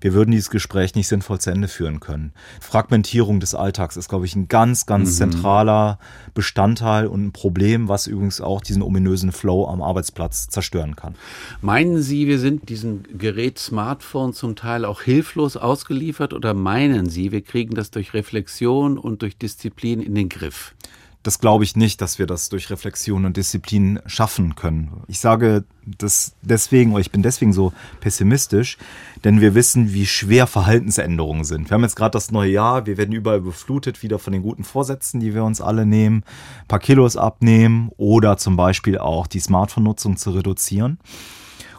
Wir 0.00 0.14
würden 0.14 0.30
dieses 0.30 0.48
Gespräch 0.48 0.94
nicht 0.94 1.08
sinnvoll 1.08 1.38
zu 1.38 1.50
Ende 1.50 1.68
führen 1.68 2.00
können. 2.00 2.32
Fragmentierung 2.58 3.38
des 3.38 3.54
Alltags 3.54 3.98
ist, 3.98 4.08
glaube 4.08 4.24
ich, 4.24 4.34
ein 4.34 4.48
ganz, 4.48 4.86
ganz 4.86 5.18
zentraler 5.18 5.98
Bestandteil 6.32 7.06
und 7.06 7.22
ein 7.26 7.32
Problem, 7.32 7.88
was 7.88 8.06
übrigens 8.06 8.40
auch 8.40 8.62
diesen 8.62 8.80
ominösen 8.80 9.30
Flow 9.30 9.68
am 9.68 9.82
Arbeitsplatz 9.82 10.48
zerstören 10.48 10.96
kann. 10.96 11.16
Meinen 11.60 12.00
Sie, 12.00 12.26
wir 12.26 12.38
sind 12.38 12.70
diesem 12.70 13.02
Gerät 13.18 13.58
Smartphone 13.58 14.32
zum 14.32 14.56
Teil 14.56 14.86
auch 14.86 15.02
hilflos 15.02 15.58
ausgeliefert 15.58 16.32
oder 16.32 16.54
meinen 16.54 17.10
Sie, 17.10 17.30
wir 17.30 17.42
kriegen 17.42 17.74
das 17.74 17.90
durch 17.90 18.14
Reflexion 18.14 18.96
und 18.96 19.20
durch 19.20 19.36
Disziplin 19.36 20.00
in 20.00 20.14
den 20.14 20.30
Griff? 20.30 20.74
Das 21.22 21.38
glaube 21.38 21.64
ich 21.64 21.76
nicht, 21.76 22.00
dass 22.00 22.18
wir 22.18 22.26
das 22.26 22.48
durch 22.48 22.70
Reflexion 22.70 23.26
und 23.26 23.36
Disziplin 23.36 24.00
schaffen 24.06 24.54
können. 24.54 25.02
Ich 25.06 25.20
sage 25.20 25.64
das 25.84 26.32
deswegen, 26.40 26.92
oder 26.92 27.00
ich 27.00 27.10
bin 27.10 27.22
deswegen 27.22 27.52
so 27.52 27.72
pessimistisch, 28.00 28.78
denn 29.24 29.40
wir 29.40 29.54
wissen, 29.54 29.92
wie 29.92 30.06
schwer 30.06 30.46
Verhaltensänderungen 30.46 31.44
sind. 31.44 31.68
Wir 31.68 31.74
haben 31.74 31.82
jetzt 31.82 31.96
gerade 31.96 32.12
das 32.12 32.30
neue 32.30 32.50
Jahr, 32.50 32.86
wir 32.86 32.96
werden 32.96 33.12
überall 33.12 33.40
beflutet 33.40 34.02
wieder 34.02 34.18
von 34.18 34.32
den 34.32 34.42
guten 34.42 34.64
Vorsätzen, 34.64 35.20
die 35.20 35.34
wir 35.34 35.44
uns 35.44 35.60
alle 35.60 35.84
nehmen, 35.84 36.24
ein 36.62 36.68
paar 36.68 36.78
Kilos 36.78 37.16
abnehmen 37.16 37.90
oder 37.96 38.38
zum 38.38 38.56
Beispiel 38.56 38.96
auch 38.98 39.26
die 39.26 39.40
Smartphone-Nutzung 39.40 40.16
zu 40.16 40.30
reduzieren. 40.30 40.98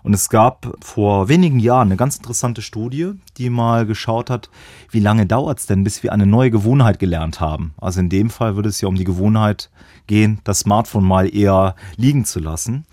Und 0.03 0.13
es 0.13 0.29
gab 0.29 0.75
vor 0.81 1.29
wenigen 1.29 1.59
Jahren 1.59 1.89
eine 1.89 1.97
ganz 1.97 2.17
interessante 2.17 2.61
Studie, 2.61 3.11
die 3.37 3.49
mal 3.49 3.85
geschaut 3.85 4.29
hat, 4.29 4.49
wie 4.89 4.99
lange 4.99 5.25
dauert 5.25 5.59
es 5.59 5.65
denn, 5.65 5.83
bis 5.83 6.03
wir 6.03 6.11
eine 6.11 6.25
neue 6.25 6.51
Gewohnheit 6.51 6.99
gelernt 6.99 7.39
haben. 7.39 7.73
Also 7.79 7.99
in 7.99 8.09
dem 8.09 8.29
Fall 8.29 8.55
würde 8.55 8.69
es 8.69 8.81
ja 8.81 8.87
um 8.87 8.95
die 8.95 9.03
Gewohnheit 9.03 9.69
gehen, 10.07 10.39
das 10.43 10.59
Smartphone 10.59 11.05
mal 11.05 11.33
eher 11.33 11.75
liegen 11.97 12.25
zu 12.25 12.39
lassen. 12.39 12.85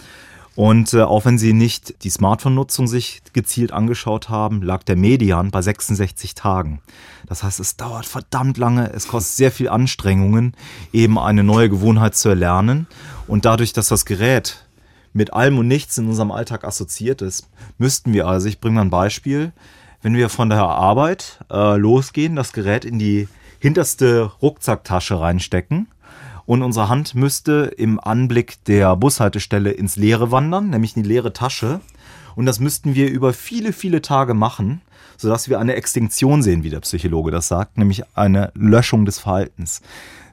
Und 0.58 0.92
äh, 0.92 1.02
auch 1.02 1.24
wenn 1.24 1.38
Sie 1.38 1.52
nicht 1.52 2.02
die 2.02 2.10
Smartphone-Nutzung 2.10 2.88
sich 2.88 3.22
gezielt 3.32 3.70
angeschaut 3.70 4.28
haben, 4.28 4.60
lag 4.60 4.82
der 4.82 4.96
Median 4.96 5.52
bei 5.52 5.62
66 5.62 6.34
Tagen. 6.34 6.80
Das 7.28 7.44
heißt, 7.44 7.60
es 7.60 7.76
dauert 7.76 8.06
verdammt 8.06 8.58
lange, 8.58 8.92
es 8.92 9.06
kostet 9.06 9.36
sehr 9.36 9.52
viel 9.52 9.68
Anstrengungen, 9.68 10.56
eben 10.92 11.16
eine 11.16 11.44
neue 11.44 11.70
Gewohnheit 11.70 12.16
zu 12.16 12.28
erlernen. 12.28 12.88
Und 13.28 13.44
dadurch, 13.44 13.72
dass 13.72 13.86
das 13.86 14.04
Gerät 14.04 14.66
mit 15.12 15.32
allem 15.32 15.58
und 15.58 15.68
nichts 15.68 15.98
in 15.98 16.08
unserem 16.08 16.30
Alltag 16.30 16.64
assoziiert 16.64 17.22
ist, 17.22 17.48
müssten 17.78 18.12
wir 18.12 18.26
also, 18.26 18.48
ich 18.48 18.60
bringe 18.60 18.76
mal 18.76 18.82
ein 18.82 18.90
Beispiel, 18.90 19.52
wenn 20.02 20.14
wir 20.14 20.28
von 20.28 20.48
der 20.48 20.62
Arbeit 20.62 21.40
äh, 21.50 21.76
losgehen, 21.76 22.36
das 22.36 22.52
Gerät 22.52 22.84
in 22.84 22.98
die 22.98 23.28
hinterste 23.58 24.30
Rucksacktasche 24.40 25.18
reinstecken 25.18 25.88
und 26.48 26.62
unsere 26.62 26.88
Hand 26.88 27.14
müsste 27.14 27.74
im 27.76 28.00
Anblick 28.00 28.64
der 28.64 28.96
Bushaltestelle 28.96 29.70
ins 29.70 29.96
Leere 29.96 30.30
wandern, 30.30 30.70
nämlich 30.70 30.96
in 30.96 31.02
die 31.02 31.08
leere 31.10 31.34
Tasche. 31.34 31.82
Und 32.36 32.46
das 32.46 32.58
müssten 32.58 32.94
wir 32.94 33.10
über 33.10 33.34
viele, 33.34 33.74
viele 33.74 34.00
Tage 34.00 34.32
machen, 34.32 34.80
sodass 35.18 35.50
wir 35.50 35.58
eine 35.58 35.74
Extinktion 35.74 36.42
sehen, 36.42 36.62
wie 36.62 36.70
der 36.70 36.80
Psychologe 36.80 37.32
das 37.32 37.48
sagt, 37.48 37.76
nämlich 37.76 38.04
eine 38.16 38.50
Löschung 38.54 39.04
des 39.04 39.18
Verhaltens. 39.18 39.82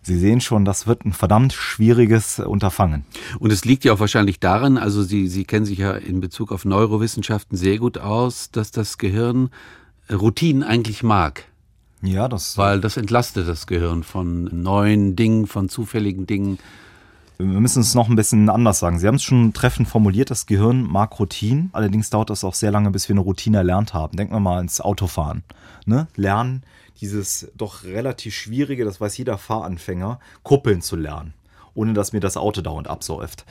Sie 0.06 0.20
sehen 0.20 0.40
schon, 0.40 0.66
das 0.66 0.86
wird 0.86 1.04
ein 1.04 1.14
verdammt 1.14 1.52
schwieriges 1.52 2.38
Unterfangen. 2.38 3.06
Und 3.40 3.52
es 3.52 3.66
liegt 3.66 3.84
ja 3.86 3.94
auch 3.94 4.00
wahrscheinlich 4.00 4.40
daran, 4.40 4.78
also 4.78 5.02
Sie, 5.02 5.28
Sie 5.28 5.46
kennen 5.46 5.66
sich 5.66 5.80
ja 5.80 5.94
in 5.94 6.22
Bezug 6.22 6.52
auf 6.52 6.64
Neurowissenschaften 6.64 7.58
sehr 7.58 7.80
gut 7.80 7.98
aus, 7.98 8.52
dass 8.52 8.70
das 8.70 9.00
Gehirn 9.00 9.50
Routinen 10.12 10.62
eigentlich 10.62 11.02
mag. 11.02 11.46
Ja, 12.04 12.28
das. 12.28 12.56
Weil 12.56 12.82
das 12.82 12.98
entlastet 12.98 13.48
das 13.48 13.66
Gehirn 13.66 14.04
von 14.04 14.44
neuen 14.44 15.16
Dingen, 15.16 15.48
von 15.48 15.70
zufälligen 15.70 16.28
Dingen. 16.28 16.60
Wir 17.38 17.60
müssen 17.60 17.82
es 17.82 17.96
noch 17.96 18.08
ein 18.08 18.16
bisschen 18.16 18.50
anders 18.50 18.80
sagen. 18.80 18.98
Sie 18.98 19.08
haben 19.08 19.16
es 19.16 19.24
schon 19.24 19.52
treffend 19.52 19.90
formuliert, 19.90 20.32
das 20.32 20.46
Gehirn 20.46 20.84
mag 20.84 21.20
Routinen. 21.20 21.70
Allerdings 21.74 22.10
dauert 22.10 22.30
das 22.30 22.44
auch 22.44 22.54
sehr 22.54 22.72
lange, 22.72 22.92
bis 22.92 23.10
wir 23.10 23.14
eine 23.14 23.22
Routine 23.22 23.58
erlernt 23.58 23.94
haben. 23.94 24.16
Denken 24.16 24.34
wir 24.34 24.40
mal 24.40 24.62
ins 24.62 24.80
Autofahren. 24.80 25.44
Ne? 25.86 26.08
Lernen, 26.16 26.64
dieses 27.02 27.52
doch 27.56 27.84
relativ 27.84 28.34
schwierige, 28.34 28.86
das 28.86 29.02
weiß 29.02 29.18
jeder 29.18 29.38
Fahranfänger, 29.38 30.20
kuppeln 30.44 30.82
zu 30.82 30.96
lernen, 30.96 31.34
ohne 31.74 31.94
dass 31.94 32.14
mir 32.14 32.22
das 32.22 32.38
Auto 32.38 32.62
dauernd 32.62 32.88
absäuft. 32.88 33.46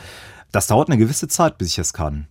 Das 0.50 0.67
dauert 0.67 0.88
eine 0.88 0.99
gewisse 0.99 1.29
Zeit, 1.29 1.59
bis 1.59 1.69
ich 1.69 1.79
es 1.79 1.93
kann. 1.93 2.26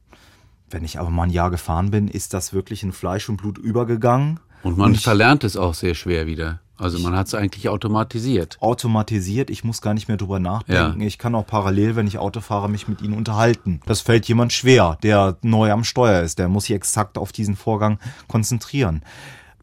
Wenn 0.71 0.83
ich 0.83 0.99
aber 0.99 1.11
mal 1.11 1.23
ein 1.23 1.29
Jahr 1.29 1.51
gefahren 1.51 1.91
bin, 1.91 2.07
ist 2.07 2.33
das 2.33 2.51
wirklich 2.51 2.81
in 2.81 2.93
Fleisch 2.93 3.29
und 3.29 3.37
Blut 3.37 3.59
übergegangen. 3.59 4.39
Und 4.63 4.77
man 4.77 4.91
und 4.91 5.01
verlernt 5.01 5.43
es 5.43 5.55
auch 5.55 5.75
sehr 5.75 5.93
schwer 5.93 6.25
wieder. 6.25 6.61
Also 6.83 6.99
man 6.99 7.15
hat 7.15 7.27
es 7.27 7.33
eigentlich 7.33 7.69
automatisiert. 7.69 8.57
Automatisiert, 8.59 9.49
ich 9.49 9.63
muss 9.63 9.81
gar 9.81 9.93
nicht 9.93 10.09
mehr 10.09 10.17
drüber 10.17 10.39
nachdenken. 10.39 11.01
Ja. 11.01 11.07
Ich 11.07 11.17
kann 11.17 11.33
auch 11.33 11.47
parallel, 11.47 11.95
wenn 11.95 12.07
ich 12.07 12.17
Auto 12.17 12.41
fahre, 12.41 12.69
mich 12.69 12.87
mit 12.87 13.01
ihnen 13.01 13.13
unterhalten. 13.13 13.79
Das 13.85 14.01
fällt 14.01 14.27
jemand 14.27 14.51
schwer, 14.51 14.97
der 15.01 15.37
neu 15.41 15.71
am 15.71 15.83
Steuer 15.83 16.21
ist. 16.21 16.39
Der 16.39 16.49
muss 16.49 16.65
sich 16.65 16.75
exakt 16.75 17.17
auf 17.17 17.31
diesen 17.31 17.55
Vorgang 17.55 17.99
konzentrieren. 18.27 19.01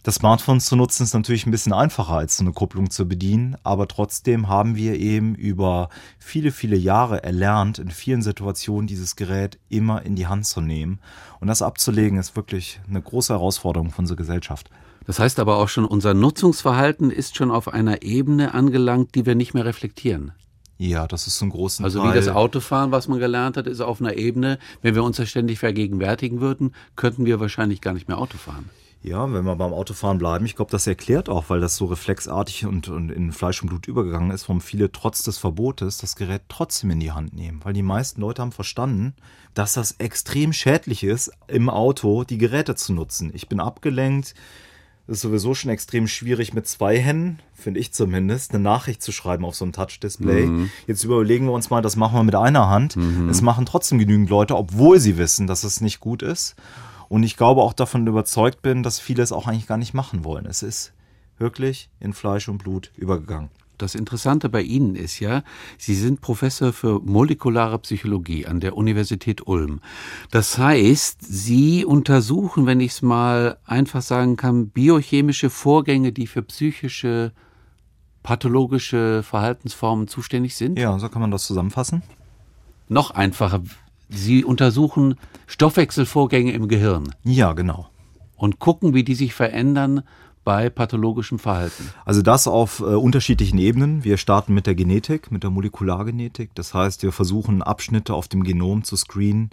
Das 0.03 0.15
Smartphone 0.15 0.61
zu 0.61 0.77
nutzen 0.77 1.03
ist 1.03 1.13
natürlich 1.13 1.45
ein 1.45 1.51
bisschen 1.51 1.75
einfacher 1.75 2.15
als 2.15 2.39
so 2.39 2.43
eine 2.43 2.55
Kupplung 2.55 2.89
zu 2.89 3.07
bedienen, 3.07 3.59
aber 3.65 3.87
trotzdem 3.87 4.49
haben 4.49 4.75
wir 4.75 4.99
eben 4.99 5.35
über 5.35 5.91
viele, 6.19 6.53
viele 6.53 6.77
Jahre 6.77 7.23
erlernt, 7.23 7.79
in 7.79 7.91
vielen 7.91 8.23
Situationen 8.23 8.87
dieses 8.87 9.15
Gerät 9.15 9.59
immer 9.69 10.01
in 10.03 10.17
die 10.17 10.27
Hand 10.27 10.47
zu 10.47 10.63
nehmen. 10.63 11.01
Und 11.39 11.49
das 11.49 11.61
abzulegen 11.61 12.19
ist 12.19 12.35
wirklich 12.35 12.81
eine 12.89 13.03
große 13.03 13.35
Herausforderung 13.35 13.91
für 13.91 13.99
unsere 13.99 14.17
Gesellschaft. 14.17 14.71
Das 15.11 15.19
heißt 15.19 15.41
aber 15.41 15.57
auch 15.57 15.69
schon, 15.69 15.87
unser 15.87 16.15
Nutzungsverhalten 16.15 17.11
ist 17.11 17.35
schon 17.35 17.51
auf 17.51 17.67
einer 17.67 18.03
Ebene 18.03 18.55
angelangt, 18.55 19.17
die 19.17 19.27
wir 19.27 19.35
nicht 19.35 19.55
mehr 19.55 19.65
reflektieren. 19.65 20.31
Ja, 20.79 21.09
das 21.09 21.27
ist 21.27 21.37
so 21.37 21.47
ein 21.47 21.51
großer 21.51 21.83
Also 21.83 22.05
wie 22.05 22.15
das 22.15 22.29
Autofahren, 22.29 22.93
was 22.93 23.09
man 23.09 23.19
gelernt 23.19 23.57
hat, 23.57 23.67
ist 23.67 23.81
auf 23.81 24.01
einer 24.01 24.17
Ebene, 24.17 24.61
wenn 24.83 24.95
wir 24.95 25.03
uns 25.03 25.17
das 25.17 25.29
ständig 25.29 25.59
vergegenwärtigen 25.59 26.41
würden, 26.41 26.77
könnten 26.95 27.27
wir 27.27 27.41
wahrscheinlich 27.41 27.81
gar 27.81 27.93
nicht 27.93 28.07
mehr 28.07 28.19
Auto 28.19 28.39
fahren. 28.39 28.71
Ja, 29.03 29.33
wenn 29.33 29.45
wir 29.45 29.57
beim 29.57 29.73
Autofahren 29.73 30.19
bleiben, 30.19 30.47
ich 30.47 30.55
glaube, 30.55 30.71
das 30.71 30.87
erklärt 30.87 31.29
auch, 31.29 31.47
weil 31.49 31.59
das 31.59 31.75
so 31.75 31.87
reflexartig 31.87 32.67
und, 32.67 32.87
und 32.87 33.11
in 33.11 33.33
Fleisch 33.33 33.61
und 33.63 33.69
Blut 33.69 33.89
übergegangen 33.89 34.31
ist, 34.31 34.49
warum 34.49 34.61
viele 34.61 34.93
trotz 34.93 35.25
des 35.25 35.39
Verbotes 35.39 35.99
das 35.99 36.15
Gerät 36.15 36.43
trotzdem 36.49 36.93
in 36.93 37.01
die 37.01 37.11
Hand 37.11 37.35
nehmen. 37.35 37.59
Weil 37.65 37.73
die 37.73 37.83
meisten 37.83 38.21
Leute 38.21 38.43
haben 38.43 38.53
verstanden, 38.53 39.15
dass 39.55 39.73
das 39.73 39.91
extrem 39.99 40.53
schädlich 40.53 41.03
ist, 41.03 41.33
im 41.49 41.69
Auto 41.69 42.23
die 42.23 42.39
Geräte 42.39 42.77
zu 42.77 42.93
nutzen. 42.93 43.33
Ich 43.35 43.49
bin 43.49 43.59
abgelenkt, 43.59 44.37
ist 45.11 45.21
sowieso 45.21 45.55
schon 45.55 45.71
extrem 45.71 46.07
schwierig 46.07 46.55
mit 46.55 46.67
zwei 46.67 46.99
Händen, 46.99 47.41
finde 47.53 47.81
ich 47.81 47.93
zumindest, 47.93 48.55
eine 48.55 48.63
Nachricht 48.63 49.03
zu 49.03 49.13
schreiben 49.13 49.45
auf 49.45 49.55
so 49.55 49.65
einem 49.65 49.73
Touch-Display. 49.73 50.47
Mhm. 50.47 50.71
Jetzt 50.87 51.05
überlegen 51.05 51.47
wir 51.47 51.53
uns 51.53 51.69
mal, 51.69 51.83
das 51.83 51.97
machen 51.97 52.15
wir 52.15 52.23
mit 52.23 52.35
einer 52.35 52.69
Hand. 52.69 52.97
Mhm. 52.97 53.29
Es 53.29 53.43
machen 53.43 53.67
trotzdem 53.67 53.99
genügend 53.99 54.31
Leute, 54.31 54.57
obwohl 54.57 54.99
sie 55.01 55.19
wissen, 55.19 55.47
dass 55.47 55.65
es 55.65 55.81
nicht 55.81 56.01
gut 56.01 56.23
ist. 56.23 56.55
Und 57.09 57.25
ich 57.25 57.37
glaube 57.37 57.63
auch 57.63 57.73
davon 57.73 58.07
überzeugt 58.07 58.63
bin, 58.63 58.83
dass 58.83 59.01
viele 59.01 59.23
es 59.23 59.33
auch 59.33 59.49
eigentlich 59.49 59.67
gar 59.67 59.79
nicht 59.79 59.95
machen 59.95 60.25
wollen. 60.25 60.47
Es 60.47 60.63
ist 60.63 60.93
wirklich 61.39 61.91
in 61.99 62.13
Fleisch 62.13 62.49
und 62.49 62.59
Blut 62.59 62.93
übergegangen. 62.97 63.51
Das 63.81 63.95
Interessante 63.95 64.51
bei 64.51 64.61
Ihnen 64.61 64.95
ist 64.95 65.21
ja, 65.21 65.43
Sie 65.79 65.95
sind 65.95 66.21
Professor 66.21 66.75
für 66.75 67.01
molekulare 67.01 67.79
Psychologie 67.79 68.45
an 68.45 68.61
der 68.61 68.77
Universität 68.77 69.47
Ulm. 69.47 69.81
Das 70.31 70.59
heißt, 70.59 71.21
Sie 71.23 71.87
untersuchen, 71.87 72.67
wenn 72.67 72.81
ich 72.81 72.93
es 72.93 73.03
mal 73.03 73.57
einfach 73.65 74.03
sagen 74.03 74.37
kann, 74.37 74.69
biochemische 74.69 75.49
Vorgänge, 75.49 76.13
die 76.13 76.27
für 76.27 76.43
psychische, 76.43 77.33
pathologische 78.23 79.23
Verhaltensformen 79.23 80.09
zuständig 80.09 80.57
sind? 80.57 80.79
Ja, 80.79 80.99
so 80.99 81.09
kann 81.09 81.23
man 81.23 81.31
das 81.31 81.47
zusammenfassen. 81.47 82.03
Noch 82.89 83.13
einfacher, 83.13 83.63
Sie 84.11 84.45
untersuchen 84.45 85.15
Stoffwechselvorgänge 85.47 86.53
im 86.53 86.69
Gehirn. 86.69 87.15
Ja, 87.25 87.55
genau. 87.55 87.89
Und 88.37 88.59
gucken, 88.59 88.93
wie 88.93 89.05
die 89.05 89.15
sich 89.15 89.33
verändern 89.33 90.03
bei 90.45 90.71
pathologischem 90.71 91.39
Verhalten? 91.39 91.91
Also 92.05 92.23
das 92.23 92.49
auf 92.49 92.81
äh, 92.81 92.85
unterschiedlichen 92.85 93.59
Ebenen. 93.59 94.05
Wir 94.05 94.17
starten 94.17 94.55
mit 94.55 94.67
der 94.67 94.75
Genetik, 94.75 95.31
mit 95.31 95.43
der 95.43 95.51
Molekulargenetik. 95.51 96.51
Das 96.55 96.75
heißt, 96.75 97.03
wir 97.03 97.13
versuchen 97.13 97.63
Abschnitte 97.63 98.15
auf 98.15 98.29
dem 98.29 98.43
Genom 98.43 98.85
zu 98.85 98.97
screenen, 98.97 99.51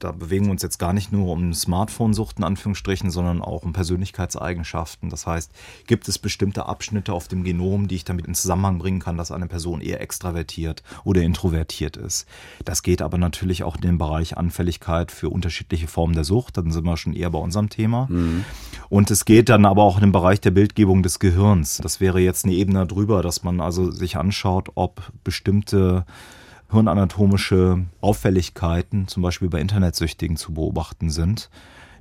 da 0.00 0.12
bewegen 0.12 0.46
wir 0.46 0.52
uns 0.52 0.62
jetzt 0.62 0.78
gar 0.78 0.92
nicht 0.92 1.12
nur 1.12 1.28
um 1.28 1.52
Smartphone-Sucht 1.52 2.38
in 2.38 2.44
Anführungsstrichen, 2.44 3.10
sondern 3.10 3.42
auch 3.42 3.62
um 3.62 3.72
Persönlichkeitseigenschaften. 3.72 5.10
Das 5.10 5.26
heißt, 5.26 5.52
gibt 5.86 6.08
es 6.08 6.18
bestimmte 6.18 6.66
Abschnitte 6.66 7.12
auf 7.12 7.28
dem 7.28 7.44
Genom, 7.44 7.86
die 7.86 7.96
ich 7.96 8.04
damit 8.04 8.26
in 8.26 8.34
Zusammenhang 8.34 8.78
bringen 8.78 9.00
kann, 9.00 9.18
dass 9.18 9.30
eine 9.30 9.46
Person 9.46 9.80
eher 9.80 10.00
extravertiert 10.00 10.82
oder 11.04 11.22
introvertiert 11.22 11.96
ist. 11.96 12.26
Das 12.64 12.82
geht 12.82 13.02
aber 13.02 13.18
natürlich 13.18 13.62
auch 13.62 13.76
in 13.76 13.82
den 13.82 13.98
Bereich 13.98 14.36
Anfälligkeit 14.36 15.12
für 15.12 15.28
unterschiedliche 15.28 15.86
Formen 15.86 16.14
der 16.14 16.24
Sucht. 16.24 16.56
Dann 16.56 16.70
sind 16.72 16.84
wir 16.84 16.96
schon 16.96 17.12
eher 17.12 17.30
bei 17.30 17.38
unserem 17.38 17.68
Thema. 17.68 18.06
Mhm. 18.08 18.44
Und 18.88 19.10
es 19.10 19.26
geht 19.26 19.50
dann 19.50 19.66
aber 19.66 19.82
auch 19.82 19.96
in 19.96 20.02
den 20.02 20.12
Bereich 20.12 20.40
der 20.40 20.50
Bildgebung 20.50 21.02
des 21.02 21.18
Gehirns. 21.18 21.76
Das 21.76 22.00
wäre 22.00 22.20
jetzt 22.20 22.44
eine 22.46 22.54
Ebene 22.54 22.86
drüber, 22.86 23.22
dass 23.22 23.44
man 23.44 23.60
also 23.60 23.90
sich 23.90 24.16
anschaut, 24.16 24.70
ob 24.74 25.12
bestimmte 25.24 26.06
hirnanatomische 26.70 27.84
Auffälligkeiten, 28.00 29.08
zum 29.08 29.22
Beispiel 29.22 29.48
bei 29.48 29.60
Internetsüchtigen, 29.60 30.36
zu 30.36 30.54
beobachten 30.54 31.10
sind, 31.10 31.50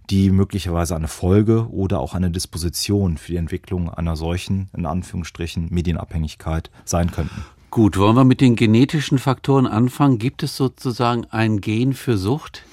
die 0.09 0.31
möglicherweise 0.31 0.95
eine 0.95 1.07
Folge 1.07 1.69
oder 1.69 1.99
auch 1.99 2.13
eine 2.13 2.31
Disposition 2.31 3.17
für 3.17 3.33
die 3.33 3.38
Entwicklung 3.38 3.89
einer 3.89 4.15
solchen, 4.15 4.69
in 4.75 4.85
Anführungsstrichen, 4.85 5.67
Medienabhängigkeit 5.69 6.71
sein 6.85 7.11
könnten. 7.11 7.45
Gut, 7.71 7.97
wollen 7.97 8.15
wir 8.15 8.23
mit 8.23 8.41
den 8.41 8.55
genetischen 8.55 9.19
Faktoren 9.19 9.67
anfangen? 9.67 10.17
Gibt 10.17 10.41
es 10.41 10.57
sozusagen 10.57 11.25
ein 11.25 11.61
Gen 11.61 11.93
für 11.93 12.17
Sucht? 12.17 12.63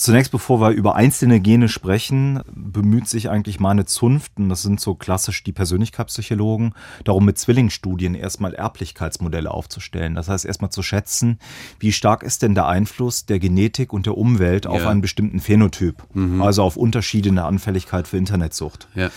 Zunächst, 0.00 0.32
bevor 0.32 0.62
wir 0.62 0.70
über 0.70 0.96
einzelne 0.96 1.40
Gene 1.40 1.68
sprechen, 1.68 2.40
bemüht 2.50 3.06
sich 3.06 3.28
eigentlich 3.28 3.60
meine 3.60 3.84
Zunft, 3.84 4.32
und 4.38 4.48
das 4.48 4.62
sind 4.62 4.80
so 4.80 4.94
klassisch 4.94 5.44
die 5.44 5.52
Persönlichkeitspsychologen, 5.52 6.72
darum 7.04 7.26
mit 7.26 7.36
Zwillingsstudien 7.36 8.14
erstmal 8.14 8.54
Erblichkeitsmodelle 8.54 9.50
aufzustellen. 9.50 10.14
Das 10.14 10.30
heißt 10.30 10.46
erstmal 10.46 10.70
zu 10.70 10.82
schätzen, 10.82 11.38
wie 11.80 11.92
stark 11.92 12.22
ist 12.22 12.40
denn 12.40 12.54
der 12.54 12.66
Einfluss 12.66 13.26
der 13.26 13.40
Genetik 13.40 13.92
und 13.92 14.06
der 14.06 14.16
Umwelt 14.16 14.64
ja. 14.64 14.70
auf 14.70 14.86
einen 14.86 15.02
bestimmten 15.02 15.38
Phänotyp, 15.38 16.02
mhm. 16.14 16.40
also 16.40 16.62
auf 16.62 16.78
Unterschiede 16.78 17.28
in 17.28 17.34
der 17.34 17.44
Anfälligkeit 17.44 18.08
für 18.08 18.16
Internetsucht. 18.16 18.88
Ja. 18.94 19.10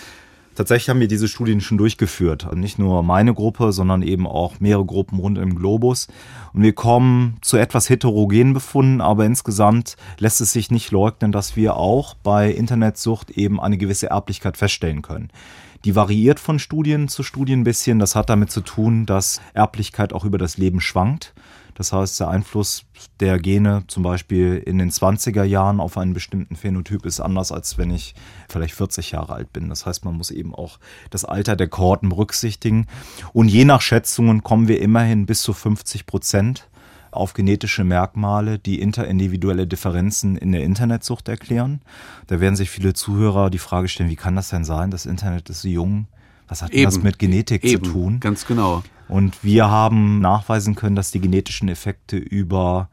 Tatsächlich 0.56 0.90
haben 0.90 1.00
wir 1.00 1.08
diese 1.08 1.28
Studien 1.28 1.62
schon 1.62 1.78
durchgeführt. 1.78 2.46
Also 2.46 2.58
nicht 2.58 2.78
nur 2.78 3.02
meine 3.02 3.34
Gruppe, 3.34 3.72
sondern 3.72 4.04
eben 4.04 4.28
auch 4.28 4.60
mehrere 4.60 4.86
Gruppen 4.86 5.20
rund 5.20 5.38
im 5.38 5.56
Globus. 5.56 6.08
Und 6.54 6.62
wir 6.62 6.74
kommen 6.74 7.38
zu 7.42 7.58
etwas 7.58 7.90
heterogenen 7.90 8.54
Befunden, 8.54 9.02
aber 9.02 9.26
insgesamt 9.26 9.96
lässt 10.20 10.42
es 10.42 10.54
sich 10.54 10.70
nicht 10.70 10.92
leugnen, 10.92 11.32
dass 11.32 11.56
wir 11.56 11.76
auch 11.76 12.14
bei 12.16 12.52
Internetsucht 12.52 13.32
eben 13.32 13.60
eine 13.60 13.78
gewisse 13.78 14.12
Erblichkeit 14.12 14.58
feststellen 14.58 15.02
können. 15.02 15.30
Die 15.86 15.96
variiert 15.96 16.40
von 16.40 16.60
Studien 16.60 17.10
zu 17.10 17.24
Studien 17.24 17.62
ein 17.62 17.66
bisschen. 17.66 18.00
Das 18.00 18.16
hat 18.16 18.30
damit 18.30 18.52
zu 18.52 18.62
tun, 18.62 19.06
dass 19.06 19.42
Erblichkeit 19.54 20.14
auch 20.14 20.24
über 20.24 20.38
das 20.38 20.58
Leben 20.58 20.80
schwankt. 20.80 21.34
Das 21.76 21.92
heißt, 21.92 22.20
der 22.20 22.30
Einfluss 22.30 22.86
der 23.20 23.40
Gene 23.40 23.84
zum 23.88 24.04
Beispiel 24.04 24.58
in 24.58 24.78
den 24.78 24.92
20er 24.92 25.44
Jahren 25.44 25.80
auf 25.80 25.98
einen 25.98 26.14
bestimmten 26.14 26.56
Phänotyp 26.56 27.06
ist 27.06 27.20
anders, 27.20 27.52
als 27.52 27.78
wenn 27.78 27.92
ich 27.92 28.14
vielleicht 28.48 28.76
40 28.76 29.12
Jahre 29.12 29.34
alt 29.34 29.52
bin. 29.54 29.70
Das 29.70 29.86
heißt, 29.86 30.06
man 30.06 30.16
muss 30.16 30.32
eben 30.32 30.54
auch 30.54 30.80
das 31.10 31.26
Alter 31.26 31.56
der 31.56 31.68
Kohorten 31.68 32.10
berücksichtigen. 32.10 32.88
Und 33.34 33.48
je 33.48 33.66
nach 33.66 33.82
Schätzungen 33.82 34.44
kommen 34.44 34.68
wir 34.68 34.82
immerhin 34.82 35.26
bis 35.26 35.42
zu 35.42 35.54
50 35.54 36.06
Prozent 36.06 36.68
auf 37.14 37.34
genetische 37.34 37.84
Merkmale, 37.84 38.60
die 38.60 38.80
interindividuelle 38.80 39.68
Differenzen 39.68 40.36
in 40.36 40.52
der 40.52 40.64
Internetsucht 40.64 41.28
erklären. 41.28 41.82
Da 42.28 42.40
werden 42.40 42.56
sich 42.56 42.70
viele 42.70 42.94
Zuhörer 42.94 43.50
die 43.50 43.60
Frage 43.60 43.88
stellen, 43.88 44.10
wie 44.10 44.16
kann 44.16 44.36
das 44.36 44.50
denn 44.50 44.66
sein? 44.66 44.92
Das 44.92 45.06
Internet 45.06 45.50
ist 45.50 45.62
so 45.62 45.68
jung. 45.68 46.08
Was 46.48 46.62
hat 46.62 46.72
Eben. 46.72 46.86
das 46.86 47.02
mit 47.02 47.20
Genetik 47.20 47.64
Eben. 47.64 47.84
zu 47.84 47.92
tun? 47.92 48.20
Ganz 48.20 48.46
genau. 48.46 48.84
Und 49.14 49.44
wir 49.44 49.70
haben 49.70 50.22
nachweisen 50.22 50.74
können, 50.74 50.96
dass 50.96 51.12
die 51.12 51.20
genetischen 51.20 51.70
Effekte 51.70 52.18
über 52.18 52.90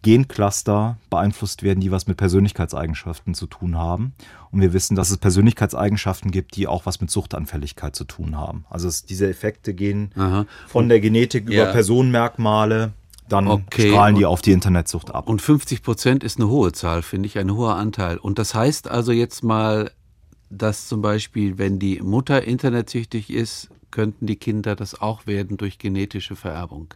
Gencluster 0.00 0.96
beeinflusst 1.10 1.62
werden, 1.62 1.80
die 1.80 1.90
was 1.90 2.06
mit 2.06 2.16
Persönlichkeitseigenschaften 2.16 3.34
zu 3.34 3.46
tun 3.46 3.76
haben. 3.76 4.14
Und 4.50 4.62
wir 4.62 4.72
wissen, 4.72 4.96
dass 4.96 5.10
es 5.10 5.18
Persönlichkeitseigenschaften 5.18 6.30
gibt, 6.30 6.56
die 6.56 6.66
auch 6.66 6.86
was 6.86 7.02
mit 7.02 7.10
Suchtanfälligkeit 7.10 7.94
zu 7.94 8.04
tun 8.04 8.34
haben. 8.34 8.64
Also 8.70 8.88
es, 8.88 9.04
diese 9.04 9.28
Effekte 9.28 9.74
gehen 9.74 10.12
Aha. 10.16 10.46
von 10.68 10.88
der 10.88 11.00
Genetik 11.00 11.50
ja. 11.50 11.64
über 11.64 11.72
Personenmerkmale 11.72 12.92
dann 13.28 13.46
okay. 13.46 13.90
strahlen 13.90 14.16
die 14.16 14.24
auf 14.24 14.40
die 14.40 14.52
Internetsucht 14.52 15.14
ab. 15.14 15.28
Und 15.28 15.42
50 15.42 15.82
Prozent 15.82 16.24
ist 16.24 16.38
eine 16.38 16.48
hohe 16.48 16.72
Zahl, 16.72 17.02
finde 17.02 17.26
ich, 17.26 17.38
ein 17.38 17.52
hoher 17.52 17.76
Anteil. 17.76 18.16
Und 18.16 18.38
das 18.38 18.54
heißt 18.54 18.88
also 18.88 19.12
jetzt 19.12 19.44
mal, 19.44 19.90
dass 20.48 20.88
zum 20.88 21.02
Beispiel, 21.02 21.58
wenn 21.58 21.78
die 21.78 22.00
Mutter 22.00 22.42
internetsüchtig 22.42 23.28
ist, 23.28 23.68
könnten 23.92 24.26
die 24.26 24.36
Kinder 24.36 24.74
das 24.74 25.00
auch 25.00 25.26
werden 25.26 25.56
durch 25.56 25.78
genetische 25.78 26.34
Vererbung. 26.34 26.94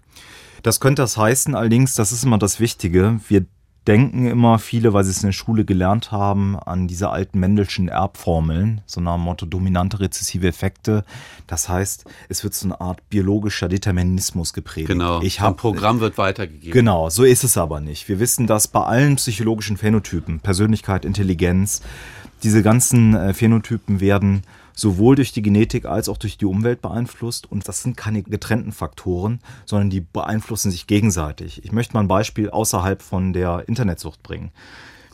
Das 0.62 0.80
könnte 0.80 1.02
das 1.02 1.16
heißen, 1.16 1.54
allerdings, 1.54 1.94
das 1.94 2.10
ist 2.10 2.24
immer 2.24 2.38
das 2.38 2.58
Wichtige. 2.58 3.20
Wir 3.28 3.46
denken 3.86 4.26
immer 4.26 4.58
viele, 4.58 4.92
weil 4.92 5.04
sie 5.04 5.10
es 5.10 5.22
in 5.22 5.28
der 5.28 5.32
Schule 5.32 5.64
gelernt 5.64 6.10
haben, 6.10 6.58
an 6.58 6.88
diese 6.88 7.10
alten 7.10 7.38
Mendelschen 7.38 7.88
Erbformeln, 7.88 8.80
so 8.84 9.00
nach 9.00 9.14
dem 9.14 9.22
Motto 9.22 9.46
dominante 9.46 10.00
rezessive 10.00 10.48
Effekte. 10.48 11.04
Das 11.46 11.68
heißt, 11.68 12.04
es 12.28 12.42
wird 12.42 12.54
so 12.54 12.66
eine 12.66 12.80
Art 12.80 13.08
biologischer 13.08 13.68
Determinismus 13.68 14.52
geprägt. 14.52 14.88
Genau. 14.88 15.20
Ich 15.22 15.40
hab, 15.40 15.52
Ein 15.52 15.56
Programm 15.56 16.00
wird 16.00 16.18
weitergegeben. 16.18 16.72
Genau, 16.72 17.10
so 17.10 17.24
ist 17.24 17.44
es 17.44 17.56
aber 17.56 17.80
nicht. 17.80 18.08
Wir 18.08 18.18
wissen, 18.18 18.46
dass 18.46 18.66
bei 18.68 18.82
allen 18.82 19.16
psychologischen 19.16 19.76
Phänotypen, 19.76 20.40
Persönlichkeit, 20.40 21.04
Intelligenz, 21.04 21.82
diese 22.42 22.62
ganzen 22.62 23.14
äh, 23.14 23.34
Phänotypen 23.34 24.00
werden 24.00 24.42
sowohl 24.76 25.16
durch 25.16 25.32
die 25.32 25.42
Genetik 25.42 25.86
als 25.86 26.08
auch 26.08 26.18
durch 26.18 26.38
die 26.38 26.44
Umwelt 26.44 26.82
beeinflusst. 26.82 27.50
Und 27.50 27.66
das 27.66 27.82
sind 27.82 27.96
keine 27.96 28.22
getrennten 28.22 28.70
Faktoren, 28.70 29.40
sondern 29.64 29.90
die 29.90 30.02
beeinflussen 30.02 30.70
sich 30.70 30.86
gegenseitig. 30.86 31.64
Ich 31.64 31.72
möchte 31.72 31.94
mal 31.94 32.00
ein 32.00 32.08
Beispiel 32.08 32.50
außerhalb 32.50 33.02
von 33.02 33.32
der 33.32 33.64
Internetsucht 33.66 34.22
bringen. 34.22 34.52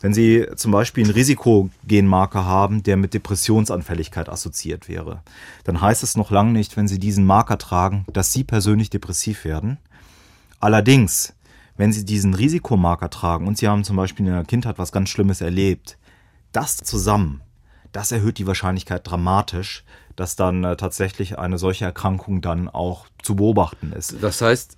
Wenn 0.02 0.12
Sie 0.12 0.46
zum 0.56 0.72
Beispiel 0.72 1.04
einen 1.04 1.12
Risikogenmarker 1.12 2.44
haben, 2.44 2.82
der 2.82 2.96
mit 2.96 3.14
Depressionsanfälligkeit 3.14 4.28
assoziiert 4.28 4.88
wäre, 4.88 5.22
dann 5.62 5.80
heißt 5.80 6.02
es 6.02 6.16
noch 6.16 6.32
lange 6.32 6.50
nicht, 6.50 6.76
wenn 6.76 6.88
Sie 6.88 6.98
diesen 6.98 7.24
Marker 7.24 7.56
tragen, 7.56 8.04
dass 8.12 8.32
Sie 8.32 8.42
persönlich 8.42 8.90
depressiv 8.90 9.44
werden. 9.44 9.78
Allerdings, 10.58 11.34
wenn 11.76 11.92
Sie 11.92 12.04
diesen 12.04 12.34
Risikomarker 12.34 13.10
tragen 13.10 13.46
und 13.46 13.58
Sie 13.58 13.68
haben 13.68 13.84
zum 13.84 13.94
Beispiel 13.94 14.26
in 14.26 14.32
der 14.32 14.44
Kindheit 14.44 14.76
was 14.80 14.90
ganz 14.90 15.08
Schlimmes 15.08 15.40
erlebt, 15.40 15.98
das 16.50 16.78
zusammen 16.78 17.40
das 17.92 18.12
erhöht 18.12 18.38
die 18.38 18.46
Wahrscheinlichkeit 18.46 19.08
dramatisch, 19.08 19.84
dass 20.16 20.36
dann 20.36 20.64
äh, 20.64 20.76
tatsächlich 20.76 21.38
eine 21.38 21.58
solche 21.58 21.84
Erkrankung 21.84 22.40
dann 22.40 22.68
auch 22.68 23.06
zu 23.22 23.36
beobachten 23.36 23.92
ist. 23.92 24.16
Das 24.20 24.42
heißt, 24.42 24.76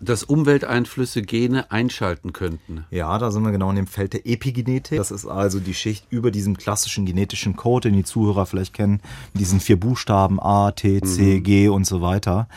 dass 0.00 0.24
Umwelteinflüsse 0.24 1.22
Gene 1.22 1.70
einschalten 1.70 2.32
könnten. 2.32 2.84
Ja, 2.90 3.16
da 3.18 3.30
sind 3.30 3.44
wir 3.44 3.52
genau 3.52 3.70
in 3.70 3.76
dem 3.76 3.86
Feld 3.86 4.12
der 4.12 4.26
Epigenetik. 4.26 4.98
Das 4.98 5.10
ist 5.10 5.26
also 5.26 5.60
die 5.60 5.74
Schicht 5.74 6.06
über 6.10 6.30
diesem 6.30 6.56
klassischen 6.56 7.06
genetischen 7.06 7.54
Code, 7.54 7.90
den 7.90 7.96
die 7.96 8.04
Zuhörer 8.04 8.46
vielleicht 8.46 8.74
kennen, 8.74 9.00
mit 9.32 9.40
diesen 9.40 9.60
vier 9.60 9.78
Buchstaben 9.78 10.40
A, 10.40 10.72
T, 10.72 11.00
C, 11.02 11.38
mhm. 11.38 11.42
G 11.42 11.68
und 11.68 11.86
so 11.86 12.02
weiter. 12.02 12.48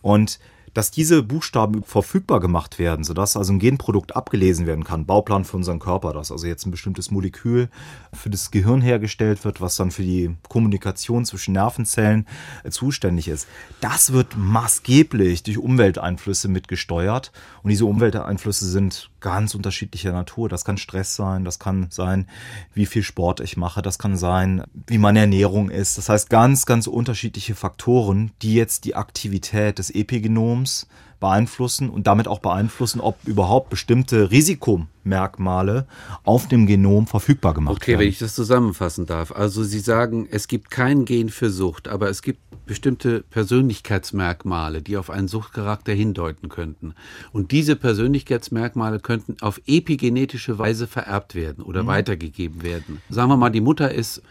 Und 0.00 0.38
dass 0.74 0.90
diese 0.90 1.22
Buchstaben 1.22 1.82
verfügbar 1.84 2.40
gemacht 2.40 2.78
werden, 2.78 3.04
sodass 3.04 3.36
also 3.36 3.52
ein 3.52 3.58
Genprodukt 3.58 4.16
abgelesen 4.16 4.66
werden 4.66 4.84
kann, 4.84 5.06
Bauplan 5.06 5.44
für 5.44 5.56
unseren 5.56 5.78
Körper, 5.78 6.12
dass 6.12 6.30
also 6.30 6.46
jetzt 6.46 6.66
ein 6.66 6.70
bestimmtes 6.70 7.10
Molekül 7.10 7.68
für 8.12 8.30
das 8.30 8.50
Gehirn 8.50 8.80
hergestellt 8.80 9.44
wird, 9.44 9.60
was 9.60 9.76
dann 9.76 9.90
für 9.90 10.02
die 10.02 10.36
Kommunikation 10.48 11.24
zwischen 11.24 11.52
Nervenzellen 11.52 12.26
äh, 12.64 12.70
zuständig 12.70 13.28
ist. 13.28 13.46
Das 13.80 14.12
wird 14.12 14.36
maßgeblich 14.36 15.44
durch 15.44 15.58
Umwelteinflüsse 15.58 16.48
mitgesteuert 16.48 17.32
und 17.62 17.70
diese 17.70 17.86
Umwelteinflüsse 17.86 18.66
sind 18.66 19.10
ganz 19.24 19.54
unterschiedlicher 19.54 20.12
Natur. 20.12 20.50
Das 20.50 20.66
kann 20.66 20.76
Stress 20.76 21.16
sein, 21.16 21.46
das 21.46 21.58
kann 21.58 21.86
sein, 21.88 22.28
wie 22.74 22.84
viel 22.84 23.02
Sport 23.02 23.40
ich 23.40 23.56
mache, 23.56 23.80
das 23.80 23.98
kann 23.98 24.18
sein, 24.18 24.62
wie 24.86 24.98
meine 24.98 25.20
Ernährung 25.20 25.70
ist. 25.70 25.96
Das 25.96 26.10
heißt 26.10 26.28
ganz, 26.28 26.66
ganz 26.66 26.86
unterschiedliche 26.86 27.54
Faktoren, 27.54 28.32
die 28.42 28.54
jetzt 28.54 28.84
die 28.84 28.94
Aktivität 28.94 29.78
des 29.78 29.88
Epigenoms 29.90 30.86
beeinflussen 31.20 31.90
und 31.90 32.06
damit 32.06 32.28
auch 32.28 32.40
beeinflussen, 32.40 33.00
ob 33.00 33.16
überhaupt 33.24 33.70
bestimmte 33.70 34.30
Risikomerkmale 34.30 35.86
auf 36.22 36.48
dem 36.48 36.66
Genom 36.66 37.06
verfügbar 37.06 37.54
gemacht 37.54 37.76
okay, 37.76 37.92
werden. 37.92 37.96
Okay, 37.96 38.04
wenn 38.04 38.08
ich 38.10 38.18
das 38.18 38.34
zusammenfassen 38.34 39.06
darf. 39.06 39.32
Also 39.32 39.64
Sie 39.64 39.80
sagen, 39.80 40.28
es 40.30 40.48
gibt 40.48 40.70
kein 40.70 41.04
Gen 41.04 41.28
für 41.28 41.50
Sucht, 41.50 41.88
aber 41.88 42.08
es 42.08 42.22
gibt 42.22 42.40
bestimmte 42.66 43.20
Persönlichkeitsmerkmale, 43.30 44.82
die 44.82 44.96
auf 44.96 45.10
einen 45.10 45.28
Suchtcharakter 45.28 45.92
hindeuten 45.92 46.48
könnten. 46.48 46.94
Und 47.32 47.52
diese 47.52 47.76
Persönlichkeitsmerkmale 47.76 49.00
könnten 49.00 49.36
auf 49.40 49.60
epigenetische 49.66 50.58
Weise 50.58 50.86
vererbt 50.86 51.34
werden 51.34 51.62
oder 51.62 51.82
mhm. 51.82 51.88
weitergegeben 51.88 52.62
werden. 52.62 53.00
Sagen 53.10 53.30
wir 53.30 53.36
mal, 53.36 53.50
die 53.50 53.60
Mutter 53.60 53.92
ist 53.92 54.22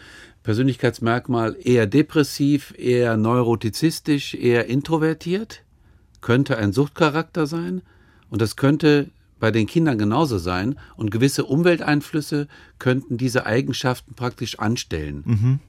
Persönlichkeitsmerkmal 0.43 1.55
eher 1.59 1.87
depressiv, 1.87 2.73
eher 2.77 3.17
neurotizistisch, 3.17 4.33
eher 4.35 4.67
introvertiert 4.67 5.62
könnte 6.23 6.57
ein 6.57 6.73
Suchtcharakter 6.73 7.45
sein 7.45 7.83
und 8.31 8.41
das 8.41 8.55
könnte 8.55 9.11
bei 9.39 9.51
den 9.51 9.67
Kindern 9.67 9.97
genauso 9.97 10.37
sein 10.39 10.79
und 10.95 11.11
gewisse 11.11 11.43
Umwelteinflüsse 11.45 12.47
könnten 12.79 13.17
diese 13.17 13.45
Eigenschaften 13.45 14.15
praktisch 14.15 14.57
anstellen. 14.57 15.23
Mhm. 15.25 15.59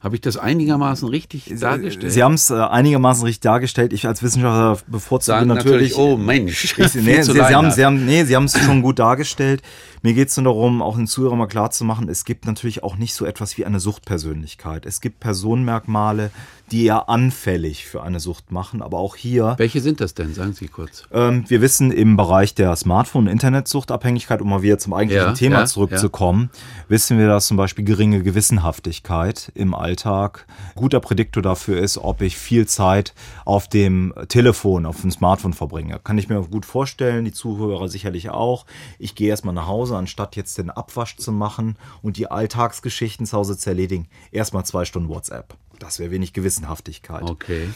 Habe 0.00 0.14
ich 0.14 0.22
das 0.22 0.38
einigermaßen 0.38 1.06
richtig 1.06 1.52
dargestellt? 1.60 2.10
Sie 2.10 2.22
haben 2.22 2.32
es 2.32 2.48
äh, 2.48 2.54
einigermaßen 2.54 3.22
richtig 3.22 3.40
dargestellt. 3.40 3.92
Ich 3.92 4.06
als 4.06 4.22
Wissenschaftler 4.22 4.78
bevorzuge 4.86 5.44
natürlich, 5.44 5.92
natürlich. 5.92 5.96
Oh 5.96 6.16
Mensch. 6.16 6.64
Ich, 6.64 6.76
nee, 6.94 7.20
Sie, 7.20 7.32
Sie, 7.32 7.40
haben, 7.42 7.70
Sie 7.70 7.84
haben, 7.84 8.06
nee, 8.06 8.24
Sie 8.24 8.34
haben 8.34 8.46
es 8.46 8.58
schon 8.58 8.80
gut 8.80 8.98
dargestellt. 8.98 9.60
Mir 10.00 10.14
geht 10.14 10.28
es 10.28 10.36
nur 10.38 10.44
darum, 10.44 10.80
auch 10.80 10.96
den 10.96 11.06
Zuhörern 11.06 11.36
mal 11.36 11.48
klarzumachen, 11.48 12.08
es 12.08 12.24
gibt 12.24 12.46
natürlich 12.46 12.82
auch 12.82 12.96
nicht 12.96 13.12
so 13.12 13.26
etwas 13.26 13.58
wie 13.58 13.66
eine 13.66 13.78
Suchtpersönlichkeit. 13.78 14.86
Es 14.86 15.02
gibt 15.02 15.20
Personenmerkmale, 15.20 16.30
die 16.70 16.86
eher 16.86 17.08
anfällig 17.08 17.86
für 17.86 18.02
eine 18.02 18.20
Sucht 18.20 18.52
machen, 18.52 18.80
aber 18.80 18.98
auch 18.98 19.16
hier. 19.16 19.54
Welche 19.58 19.80
sind 19.80 20.00
das 20.00 20.14
denn? 20.14 20.32
Sagen 20.32 20.52
Sie 20.52 20.68
kurz. 20.68 21.04
Ähm, 21.12 21.44
wir 21.48 21.60
wissen 21.60 21.90
im 21.90 22.16
Bereich 22.16 22.54
der 22.54 22.74
Smartphone- 22.76 23.24
und 23.24 23.32
Internetsuchtabhängigkeit, 23.32 24.40
um 24.40 24.48
mal 24.48 24.62
wieder 24.62 24.78
zum 24.78 24.94
eigentlichen 24.94 25.26
ja, 25.28 25.32
Thema 25.34 25.58
ja, 25.60 25.66
zurückzukommen, 25.66 26.50
ja. 26.52 26.60
wissen 26.88 27.18
wir, 27.18 27.26
dass 27.26 27.46
zum 27.46 27.56
Beispiel 27.56 27.84
geringe 27.84 28.22
Gewissenhaftigkeit 28.22 29.52
im 29.54 29.74
Alltag 29.74 30.46
guter 30.76 31.00
Prädiktor 31.00 31.42
dafür 31.42 31.80
ist, 31.80 31.98
ob 31.98 32.22
ich 32.22 32.36
viel 32.36 32.66
Zeit 32.66 33.14
auf 33.44 33.68
dem 33.68 34.14
Telefon, 34.28 34.86
auf 34.86 35.00
dem 35.00 35.10
Smartphone 35.10 35.52
verbringe. 35.52 36.00
Kann 36.02 36.16
ich 36.16 36.28
mir 36.28 36.40
gut 36.42 36.64
vorstellen, 36.64 37.24
die 37.24 37.32
Zuhörer 37.32 37.88
sicherlich 37.88 38.30
auch. 38.30 38.66
Ich 38.98 39.14
gehe 39.14 39.28
erstmal 39.28 39.54
nach 39.54 39.66
Hause 39.66 39.80
Hause, 39.80 39.96
anstatt 39.96 40.36
jetzt 40.36 40.58
den 40.58 40.70
Abwasch 40.70 41.16
zu 41.16 41.32
machen 41.32 41.76
und 42.02 42.16
die 42.16 42.30
Alltagsgeschichten 42.30 43.26
zu 43.26 43.36
Hause 43.36 43.56
zu 43.56 43.70
erledigen, 43.70 44.08
erstmal 44.30 44.64
zwei 44.64 44.84
Stunden 44.84 45.08
WhatsApp. 45.08 45.56
Das 45.80 45.98
wäre 45.98 46.10
wenig 46.12 46.32
Gewissenhaftigkeit. 46.32 47.22
Okay. 47.22 47.68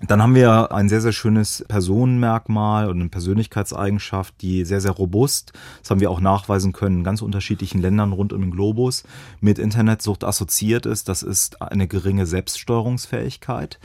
Dann 0.00 0.22
haben 0.22 0.36
wir 0.36 0.72
ein 0.72 0.88
sehr, 0.88 1.00
sehr 1.00 1.12
schönes 1.12 1.64
Personenmerkmal 1.66 2.88
und 2.88 3.00
eine 3.00 3.08
Persönlichkeitseigenschaft, 3.08 4.34
die 4.40 4.64
sehr, 4.64 4.80
sehr 4.80 4.92
robust, 4.92 5.52
das 5.80 5.90
haben 5.90 6.00
wir 6.00 6.10
auch 6.10 6.20
nachweisen 6.20 6.72
können, 6.72 6.98
in 6.98 7.04
ganz 7.04 7.20
unterschiedlichen 7.20 7.80
Ländern 7.80 8.12
rund 8.12 8.32
um 8.32 8.40
den 8.40 8.52
Globus, 8.52 9.02
mit 9.40 9.58
Internetsucht 9.58 10.22
assoziiert 10.22 10.86
ist. 10.86 11.08
Das 11.08 11.24
ist 11.24 11.60
eine 11.60 11.88
geringe 11.88 12.26
Selbststeuerungsfähigkeit. 12.26 13.80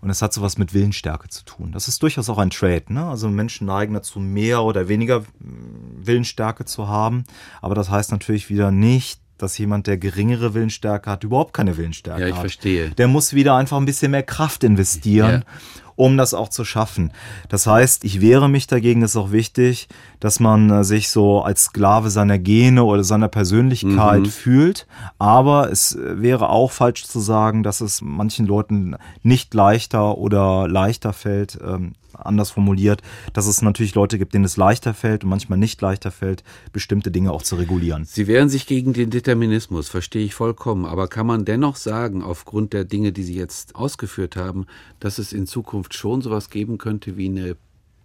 Und 0.00 0.08
es 0.08 0.22
hat 0.22 0.32
sowas 0.32 0.56
mit 0.56 0.72
Willensstärke 0.72 1.28
zu 1.28 1.44
tun. 1.44 1.72
Das 1.72 1.88
ist 1.88 2.02
durchaus 2.02 2.30
auch 2.30 2.38
ein 2.38 2.50
Trade. 2.50 2.84
Ne? 2.88 3.04
Also 3.04 3.28
Menschen 3.28 3.66
neigen 3.66 3.92
dazu, 3.92 4.18
mehr 4.18 4.62
oder 4.62 4.88
weniger 4.88 5.24
Willensstärke 5.40 6.64
zu 6.64 6.88
haben. 6.88 7.24
Aber 7.60 7.74
das 7.74 7.90
heißt 7.90 8.12
natürlich 8.12 8.48
wieder 8.48 8.70
nicht, 8.70 9.20
dass 9.42 9.58
jemand, 9.58 9.86
der 9.86 9.98
geringere 9.98 10.54
Willensstärke 10.54 11.10
hat, 11.10 11.24
überhaupt 11.24 11.52
keine 11.52 11.76
Willensstärke 11.76 12.20
hat. 12.20 12.20
Ja, 12.20 12.28
ich 12.28 12.34
hat. 12.34 12.40
verstehe. 12.40 12.90
Der 12.90 13.08
muss 13.08 13.34
wieder 13.34 13.56
einfach 13.56 13.76
ein 13.76 13.86
bisschen 13.86 14.10
mehr 14.10 14.22
Kraft 14.22 14.64
investieren. 14.64 15.44
Ja 15.46 15.52
um 16.00 16.16
das 16.16 16.32
auch 16.32 16.48
zu 16.48 16.64
schaffen. 16.64 17.12
Das 17.50 17.66
heißt, 17.66 18.04
ich 18.04 18.22
wehre 18.22 18.48
mich 18.48 18.66
dagegen, 18.66 19.02
ist 19.02 19.16
auch 19.16 19.32
wichtig, 19.32 19.86
dass 20.18 20.40
man 20.40 20.70
äh, 20.70 20.82
sich 20.82 21.10
so 21.10 21.42
als 21.42 21.64
Sklave 21.64 22.08
seiner 22.08 22.38
Gene 22.38 22.84
oder 22.84 23.04
seiner 23.04 23.28
Persönlichkeit 23.28 24.22
mhm. 24.22 24.30
fühlt. 24.30 24.86
Aber 25.18 25.70
es 25.70 25.94
äh, 25.94 26.22
wäre 26.22 26.48
auch 26.48 26.72
falsch 26.72 27.04
zu 27.04 27.20
sagen, 27.20 27.62
dass 27.62 27.82
es 27.82 28.00
manchen 28.00 28.46
Leuten 28.46 28.96
nicht 29.22 29.52
leichter 29.52 30.16
oder 30.16 30.66
leichter 30.68 31.12
fällt, 31.12 31.58
ähm, 31.62 31.92
anders 32.14 32.50
formuliert, 32.50 33.02
dass 33.32 33.46
es 33.46 33.62
natürlich 33.62 33.94
Leute 33.94 34.18
gibt, 34.18 34.34
denen 34.34 34.44
es 34.44 34.56
leichter 34.56 34.94
fällt 34.94 35.24
und 35.24 35.30
manchmal 35.30 35.58
nicht 35.58 35.80
leichter 35.80 36.10
fällt, 36.10 36.44
bestimmte 36.72 37.10
Dinge 37.10 37.32
auch 37.32 37.42
zu 37.42 37.56
regulieren. 37.56 38.04
Sie 38.04 38.26
wehren 38.26 38.48
sich 38.48 38.66
gegen 38.66 38.92
den 38.92 39.10
Determinismus, 39.10 39.88
verstehe 39.88 40.24
ich 40.24 40.34
vollkommen. 40.34 40.86
Aber 40.86 41.08
kann 41.08 41.26
man 41.26 41.44
dennoch 41.44 41.76
sagen, 41.76 42.22
aufgrund 42.22 42.72
der 42.72 42.84
Dinge, 42.84 43.12
die 43.12 43.22
Sie 43.22 43.34
jetzt 43.34 43.76
ausgeführt 43.76 44.36
haben, 44.36 44.66
dass 44.98 45.18
es 45.18 45.32
in 45.32 45.46
Zukunft 45.46 45.94
schon 45.94 46.22
sowas 46.22 46.50
geben 46.50 46.78
könnte 46.78 47.16
wie 47.16 47.28
eine 47.28 47.56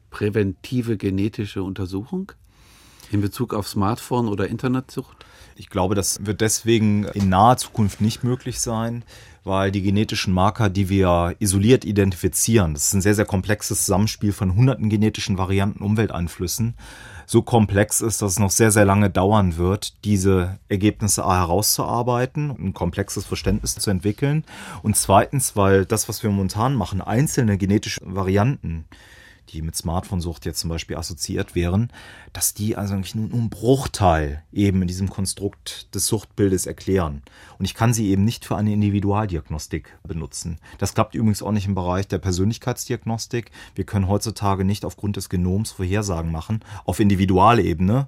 präventive 0.10 0.98
genetische 0.98 1.62
Untersuchung 1.62 2.32
in 3.12 3.22
Bezug 3.22 3.54
auf 3.54 3.68
Smartphone 3.68 4.28
oder 4.28 4.48
Internetsucht? 4.48 5.26
Ich 5.58 5.70
glaube, 5.70 5.96
das 5.96 6.26
wird 6.26 6.42
deswegen 6.42 7.06
in 7.14 7.30
naher 7.30 7.58
Zukunft 7.58 8.02
nicht 8.02 8.24
möglich 8.24 8.60
sein, 8.60 9.04
weil 9.46 9.72
die 9.72 9.82
genetischen 9.82 10.34
Marker, 10.34 10.70
die 10.70 10.90
wir 10.90 11.36
isoliert 11.40 11.86
identifizieren, 11.86 12.74
das 12.74 12.88
ist 12.88 12.94
ein 12.96 13.02
sehr, 13.02 13.16
sehr 13.16 13.26
komplexes 13.26 13.86
Zusammenspiel 13.86 14.34
von 14.34 14.56
hunderten 14.56 14.90
genetischen 14.90 15.38
Varianten, 15.38 15.84
Umwelteinflüssen, 15.84 16.74
so 17.28 17.42
komplex 17.42 18.02
ist, 18.02 18.22
dass 18.22 18.34
es 18.34 18.40
noch 18.40 18.52
sehr, 18.52 18.72
sehr 18.72 18.86
lange 18.86 19.10
dauern 19.10 19.58
wird, 19.58 20.04
diese 20.04 20.60
Ergebnisse 20.68 21.26
herauszuarbeiten, 21.26 22.52
ein 22.52 22.74
komplexes 22.74 23.26
Verständnis 23.26 23.76
zu 23.76 23.90
entwickeln. 23.90 24.44
Und 24.84 24.96
zweitens, 24.96 25.56
weil 25.56 25.86
das, 25.86 26.10
was 26.10 26.24
wir 26.24 26.30
momentan 26.30 26.76
machen, 26.76 27.02
einzelne 27.02 27.58
genetische 27.58 28.02
Varianten, 28.04 28.86
die 29.50 29.62
mit 29.62 29.76
Smartphone-Sucht 29.76 30.46
jetzt 30.46 30.60
zum 30.60 30.70
Beispiel 30.70 30.98
assoziiert 30.98 31.56
wären, 31.56 31.92
dass 32.34 32.54
die 32.54 32.76
also 32.76 32.94
eigentlich 32.94 33.16
nur 33.16 33.32
einen 33.32 33.50
Bruchteil 33.50 34.44
eben 34.52 34.82
in 34.82 34.88
diesem 34.88 35.10
Konstrukt 35.10 35.94
des 35.94 36.08
Suchtbildes 36.08 36.66
erklären. 36.66 37.22
Und 37.58 37.66
ich 37.66 37.74
kann 37.74 37.94
sie 37.94 38.10
eben 38.10 38.24
nicht 38.24 38.46
für 38.46 38.56
eine 38.56 38.74
Individualdiagnostik 38.74 39.98
benutzen. 40.04 40.60
Das 40.78 40.94
klappt 40.94 41.16
übrigens 41.16 41.44
auch 41.44 41.52
nicht 41.52 41.68
im 41.68 41.76
Bereich 41.76 42.08
der 42.08 42.20
Persönlichkeitsdiagnostik. 42.20 43.52
Wir 43.76 43.86
können 43.86 44.08
heutzutage 44.08 44.66
nicht 44.66 44.86
aufgrund 44.86 45.18
des 45.18 45.30
Genoms 45.30 45.72
Vorhersagen 45.72 46.32
machen 46.32 46.64
auf 46.86 47.00
Individualebene 47.00 48.08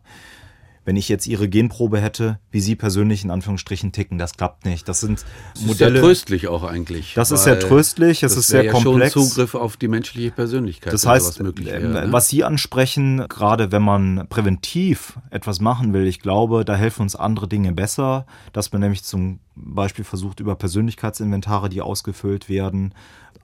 wenn 0.88 0.96
ich 0.96 1.10
jetzt 1.10 1.28
ihre 1.28 1.50
Genprobe 1.50 2.00
hätte, 2.00 2.40
wie 2.50 2.62
sie 2.62 2.78
persönlich 2.78 3.26
in 3.26 3.30
Anführungsstrichen 3.30 3.92
ticken, 3.92 4.18
das 4.18 4.38
klappt 4.38 4.64
nicht. 4.64 4.88
Das 4.88 5.02
sind 5.02 5.26
das 5.54 5.64
Modelle. 5.66 5.76
Das 5.76 5.82
ist 5.90 5.96
ja 5.96 6.02
tröstlich 6.02 6.48
auch 6.48 6.64
eigentlich. 6.64 7.14
Das 7.14 7.32
ist 7.32 7.44
sehr 7.44 7.60
tröstlich, 7.60 8.24
es 8.24 8.38
ist 8.38 8.48
sehr 8.48 8.72
komplex. 8.72 9.14
Ja 9.14 9.20
schon 9.20 9.30
Zugriff 9.30 9.54
auf 9.54 9.76
die 9.76 9.90
menschliche 9.90 10.32
Persönlichkeit. 10.32 10.94
Das 10.94 11.06
heißt, 11.06 11.44
wäre, 11.44 11.82
ne? 11.82 12.08
was 12.12 12.30
Sie 12.30 12.46
ansprechen, 12.46 13.26
gerade 13.28 13.74
wenn 13.74 13.82
man 13.82 14.28
präventiv 14.30 15.20
etwas 15.30 15.60
machen 15.60 15.92
will, 15.92 16.08
ich 16.08 16.22
glaube, 16.22 16.64
da 16.64 16.76
helfen 16.78 17.02
uns 17.02 17.18
andere 17.18 17.50
Dinge 17.50 17.74
besser, 17.74 18.26
dass 18.54 18.72
man 18.72 18.80
nämlich 18.80 19.04
zum 19.04 19.42
Beispiel 19.58 20.06
versucht 20.06 20.40
über 20.40 20.56
Persönlichkeitsinventare, 20.56 21.68
die 21.68 21.82
ausgefüllt 21.82 22.48
werden, 22.48 22.94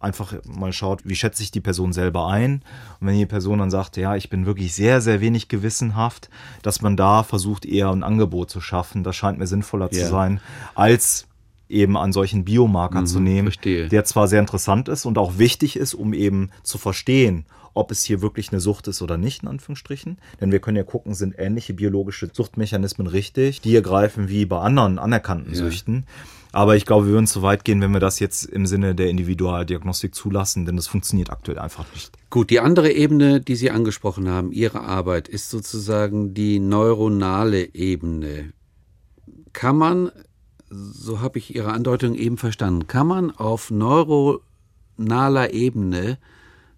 einfach 0.04 0.34
mal 0.46 0.74
schaut, 0.74 1.02
wie 1.06 1.16
schätze 1.16 1.42
ich 1.42 1.52
die 1.52 1.62
Person 1.62 1.94
selber 1.94 2.28
ein. 2.28 2.64
Und 3.00 3.08
wenn 3.08 3.18
die 3.18 3.26
Person 3.26 3.60
dann 3.60 3.72
sagt, 3.72 3.98
ja, 3.98 4.16
ich 4.16 4.30
bin 4.30 4.46
wirklich 4.46 4.76
sehr, 4.76 5.02
sehr 5.02 5.22
wenig 5.22 5.48
gewissenhaft, 5.48 6.30
dass 6.62 6.82
man 6.82 6.98
da 6.98 7.24
versucht, 7.34 7.66
eher 7.66 7.90
ein 7.90 8.04
Angebot 8.04 8.52
zu 8.52 8.62
schaffen. 8.62 9.04
Das 9.04 9.16
scheint 9.16 9.40
mir 9.40 9.48
sinnvoller 9.48 9.90
yeah. 9.92 10.04
zu 10.04 10.12
sein, 10.12 10.40
als 10.76 11.28
eben 11.68 11.98
an 11.98 12.14
solchen 12.14 12.46
Biomarker 12.46 13.02
mhm, 13.02 13.06
zu 13.08 13.20
nehmen, 13.20 13.48
verstehe. 13.48 13.88
der 13.88 14.06
zwar 14.06 14.28
sehr 14.28 14.40
interessant 14.40 14.88
ist 14.88 15.06
und 15.06 15.18
auch 15.18 15.40
wichtig 15.40 15.76
ist, 15.76 15.96
um 15.96 16.14
eben 16.14 16.52
zu 16.62 16.78
verstehen, 16.78 17.46
ob 17.74 17.92
es 17.92 18.04
hier 18.04 18.22
wirklich 18.22 18.52
eine 18.52 18.60
Sucht 18.60 18.88
ist 18.88 19.02
oder 19.02 19.18
nicht, 19.18 19.44
in 19.44 19.50
Anführungsstrichen. 19.50 20.18
Denn 20.40 20.52
wir 20.52 20.60
können 20.60 20.78
ja 20.78 20.84
gucken, 20.84 21.14
sind 21.14 21.36
ähnliche 21.38 21.74
biologische 21.74 22.30
Suchtmechanismen 22.32 23.08
richtig, 23.08 23.62
die 23.62 23.70
hier 23.70 23.82
greifen 23.82 24.30
wie 24.30 24.46
bei 24.46 24.60
anderen 24.60 25.00
anerkannten 25.00 25.54
ja. 25.54 25.60
Süchten. 25.60 26.06
Aber 26.52 26.76
ich 26.76 26.86
glaube, 26.86 27.08
wir 27.08 27.14
würden 27.14 27.26
zu 27.26 27.42
weit 27.42 27.66
gehen, 27.66 27.82
wenn 27.82 27.94
wir 27.94 28.00
das 28.00 28.20
jetzt 28.20 28.46
im 28.46 28.68
Sinne 28.68 28.94
der 28.94 29.10
Individualdiagnostik 29.10 30.14
zulassen, 30.14 30.68
denn 30.68 30.76
das 30.76 30.86
funktioniert 30.86 31.32
aktuell 31.32 31.58
einfach 31.58 31.86
nicht. 31.94 32.12
Gut, 32.30 32.52
die 32.52 32.60
andere 32.60 32.92
Ebene, 32.92 33.42
die 33.42 33.56
Sie 33.56 33.72
angesprochen 33.72 34.30
haben, 34.30 34.52
Ihre 34.52 34.82
Arbeit, 34.82 35.28
ist 35.28 35.50
sozusagen 35.50 36.36
die 36.36 36.60
neuronale 36.60 37.74
Ebene. 37.74 38.54
Kann 39.52 39.78
man, 39.78 40.12
so 40.70 41.22
habe 41.22 41.40
ich 41.40 41.56
Ihre 41.56 41.74
Andeutung 41.74 42.14
eben 42.14 42.38
verstanden, 42.38 42.86
kann 42.86 43.08
man 43.08 43.32
auf 43.32 43.72
neuronaler 43.72 45.54
Ebene 45.54 46.20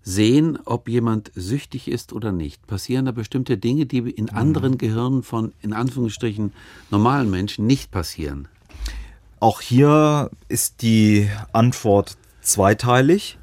sehen, 0.06 0.58
ob 0.66 0.88
jemand 0.88 1.32
süchtig 1.36 1.90
ist 1.90 2.14
oder 2.14 2.32
nicht? 2.32 2.66
Passieren 2.68 3.06
da 3.06 3.12
bestimmte 3.12 3.58
Dinge, 3.58 3.88
die 3.88 3.98
in 3.98 4.30
anderen 4.30 4.74
mhm. 4.74 4.78
Gehirnen 4.78 5.24
von, 5.24 5.52
in 5.62 5.74
Anführungsstrichen, 5.74 6.54
normalen 6.92 7.30
Menschen 7.30 7.66
nicht 7.68 7.92
passieren? 7.92 8.48
Auch 9.40 9.60
hier 9.60 10.30
ist 10.48 10.82
die 10.84 11.28
Antwort 11.52 12.18
zweiteilig. 12.42 13.38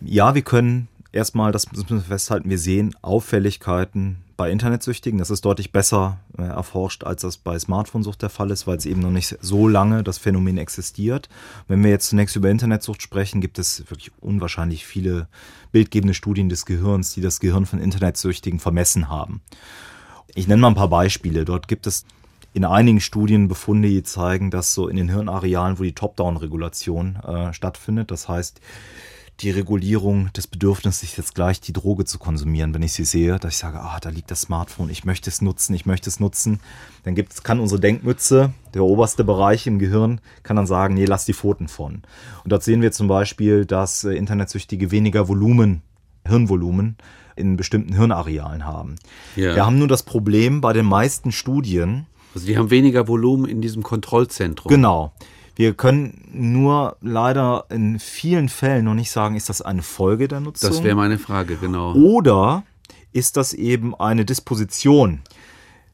Ja, 0.00 0.34
wir 0.34 0.42
können 0.42 0.88
erstmal, 1.12 1.52
das 1.52 1.70
müssen 1.72 1.88
wir 1.88 2.00
festhalten, 2.00 2.50
wir 2.50 2.58
sehen 2.58 2.94
Auffälligkeiten 3.00 4.18
bei 4.38 4.50
Internetsüchtigen. 4.50 5.18
Das 5.18 5.30
ist 5.30 5.44
deutlich 5.44 5.72
besser 5.72 6.20
äh, 6.38 6.42
erforscht, 6.42 7.04
als 7.04 7.22
das 7.22 7.36
bei 7.36 7.58
Smartphone-Sucht 7.58 8.22
der 8.22 8.30
Fall 8.30 8.50
ist, 8.52 8.66
weil 8.66 8.78
es 8.78 8.86
eben 8.86 9.02
noch 9.02 9.10
nicht 9.10 9.36
so 9.42 9.66
lange 9.68 10.04
das 10.04 10.16
Phänomen 10.16 10.56
existiert. 10.56 11.28
Wenn 11.66 11.82
wir 11.82 11.90
jetzt 11.90 12.08
zunächst 12.08 12.36
über 12.36 12.48
Internetsucht 12.48 13.02
sprechen, 13.02 13.40
gibt 13.40 13.58
es 13.58 13.80
wirklich 13.90 14.12
unwahrscheinlich 14.20 14.86
viele 14.86 15.28
bildgebende 15.72 16.14
Studien 16.14 16.48
des 16.48 16.66
Gehirns, 16.66 17.12
die 17.12 17.20
das 17.20 17.40
Gehirn 17.40 17.66
von 17.66 17.80
Internetsüchtigen 17.80 18.60
vermessen 18.60 19.08
haben. 19.08 19.42
Ich 20.34 20.46
nenne 20.46 20.62
mal 20.62 20.68
ein 20.68 20.74
paar 20.76 20.88
Beispiele. 20.88 21.44
Dort 21.44 21.66
gibt 21.66 21.88
es 21.88 22.06
in 22.54 22.64
einigen 22.64 23.00
Studien 23.00 23.48
Befunde, 23.48 23.88
die 23.88 24.04
zeigen, 24.04 24.52
dass 24.52 24.72
so 24.72 24.86
in 24.86 24.96
den 24.96 25.08
Hirnarealen, 25.08 25.80
wo 25.80 25.82
die 25.82 25.94
Top-Down-Regulation 25.94 27.16
äh, 27.16 27.52
stattfindet, 27.52 28.12
das 28.12 28.28
heißt 28.28 28.60
die 29.40 29.50
Regulierung 29.50 30.32
des 30.32 30.48
Bedürfnisses, 30.48 31.16
jetzt 31.16 31.34
gleich 31.34 31.60
die 31.60 31.72
Droge 31.72 32.04
zu 32.04 32.18
konsumieren, 32.18 32.74
wenn 32.74 32.82
ich 32.82 32.92
sie 32.92 33.04
sehe, 33.04 33.38
dass 33.38 33.54
ich 33.54 33.58
sage, 33.58 33.80
ah, 33.80 33.98
da 34.00 34.08
liegt 34.10 34.30
das 34.30 34.42
Smartphone, 34.42 34.90
ich 34.90 35.04
möchte 35.04 35.30
es 35.30 35.40
nutzen, 35.40 35.74
ich 35.74 35.86
möchte 35.86 36.10
es 36.10 36.18
nutzen, 36.18 36.60
dann 37.04 37.14
gibt's, 37.14 37.44
kann 37.44 37.60
unsere 37.60 37.80
Denkmütze, 37.80 38.52
der 38.74 38.82
oberste 38.82 39.22
Bereich 39.22 39.66
im 39.68 39.78
Gehirn, 39.78 40.20
kann 40.42 40.56
dann 40.56 40.66
sagen, 40.66 40.94
nee, 40.94 41.04
lass 41.04 41.24
die 41.24 41.34
Pfoten 41.34 41.68
von. 41.68 42.02
Und 42.42 42.52
dort 42.52 42.64
sehen 42.64 42.82
wir 42.82 42.90
zum 42.90 43.06
Beispiel, 43.06 43.64
dass 43.64 44.02
äh, 44.02 44.14
Internetsüchtige 44.14 44.90
weniger 44.90 45.28
Volumen, 45.28 45.82
Hirnvolumen 46.26 46.96
in 47.36 47.56
bestimmten 47.56 47.94
Hirnarealen 47.94 48.64
haben. 48.64 48.96
Ja. 49.36 49.54
Wir 49.54 49.64
haben 49.64 49.78
nur 49.78 49.88
das 49.88 50.02
Problem 50.02 50.60
bei 50.60 50.72
den 50.72 50.86
meisten 50.86 51.30
Studien, 51.30 52.06
also 52.34 52.46
die 52.46 52.58
haben 52.58 52.70
weniger 52.70 53.08
Volumen 53.08 53.46
in 53.46 53.60
diesem 53.60 53.82
Kontrollzentrum. 53.82 54.70
Genau. 54.70 55.12
Wir 55.58 55.74
können 55.74 56.28
nur 56.32 56.96
leider 57.00 57.64
in 57.68 57.98
vielen 57.98 58.48
Fällen 58.48 58.84
noch 58.84 58.94
nicht 58.94 59.10
sagen, 59.10 59.34
ist 59.34 59.48
das 59.48 59.60
eine 59.60 59.82
Folge 59.82 60.28
der 60.28 60.38
Nutzung? 60.38 60.70
Das 60.70 60.84
wäre 60.84 60.94
meine 60.94 61.18
Frage, 61.18 61.56
genau. 61.56 61.94
Oder 61.94 62.62
ist 63.12 63.36
das 63.36 63.54
eben 63.54 63.92
eine 63.96 64.24
Disposition? 64.24 65.18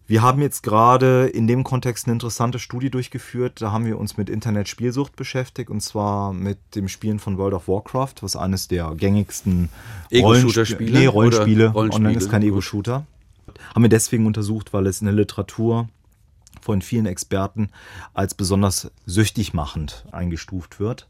Wir 0.07 0.21
haben 0.21 0.43
jetzt 0.43 0.65
gerade 0.65 1.29
in 1.29 1.47
dem 1.47 1.65
Kontext 1.65 2.05
eine 2.05 2.13
interessante 2.13 2.59
Studie 2.59 2.91
durchgeführt. 2.91 3.63
Da 3.63 3.73
haben 3.73 3.87
wir 3.87 3.99
uns 3.99 4.19
mit 4.19 4.29
Internet-Spielsucht 4.29 5.17
beschäftigt 5.17 5.71
und 5.71 5.81
zwar 5.81 6.35
mit 6.35 6.59
dem 6.75 6.89
Spielen 6.89 7.19
von 7.19 7.39
World 7.39 7.55
of 7.55 7.67
Warcraft, 7.67 8.17
was 8.21 8.37
eines 8.37 8.69
der 8.69 8.95
gängigsten 8.95 9.71
Ego-Shooter-Spiele. 10.11 10.99
Nee, 10.99 11.07
Rollenspiele. 11.07 11.69
Rollenspiele. 11.69 12.05
Online 12.05 12.19
ist 12.19 12.31
kein 12.31 12.43
Ego-Shooter. 12.43 13.07
Haben 13.75 13.83
wir 13.83 13.89
deswegen 13.89 14.27
untersucht, 14.27 14.75
weil 14.75 14.87
es 14.87 15.01
in 15.01 15.07
der 15.07 15.15
Literatur 15.15 15.89
von 16.65 16.81
vielen 16.81 17.05
Experten 17.05 17.69
als 18.15 18.35
besonders 18.35 18.91
süchtig 19.05 19.53
machend 19.53 20.07
eingestuft 20.13 20.81
wird. 20.81 21.09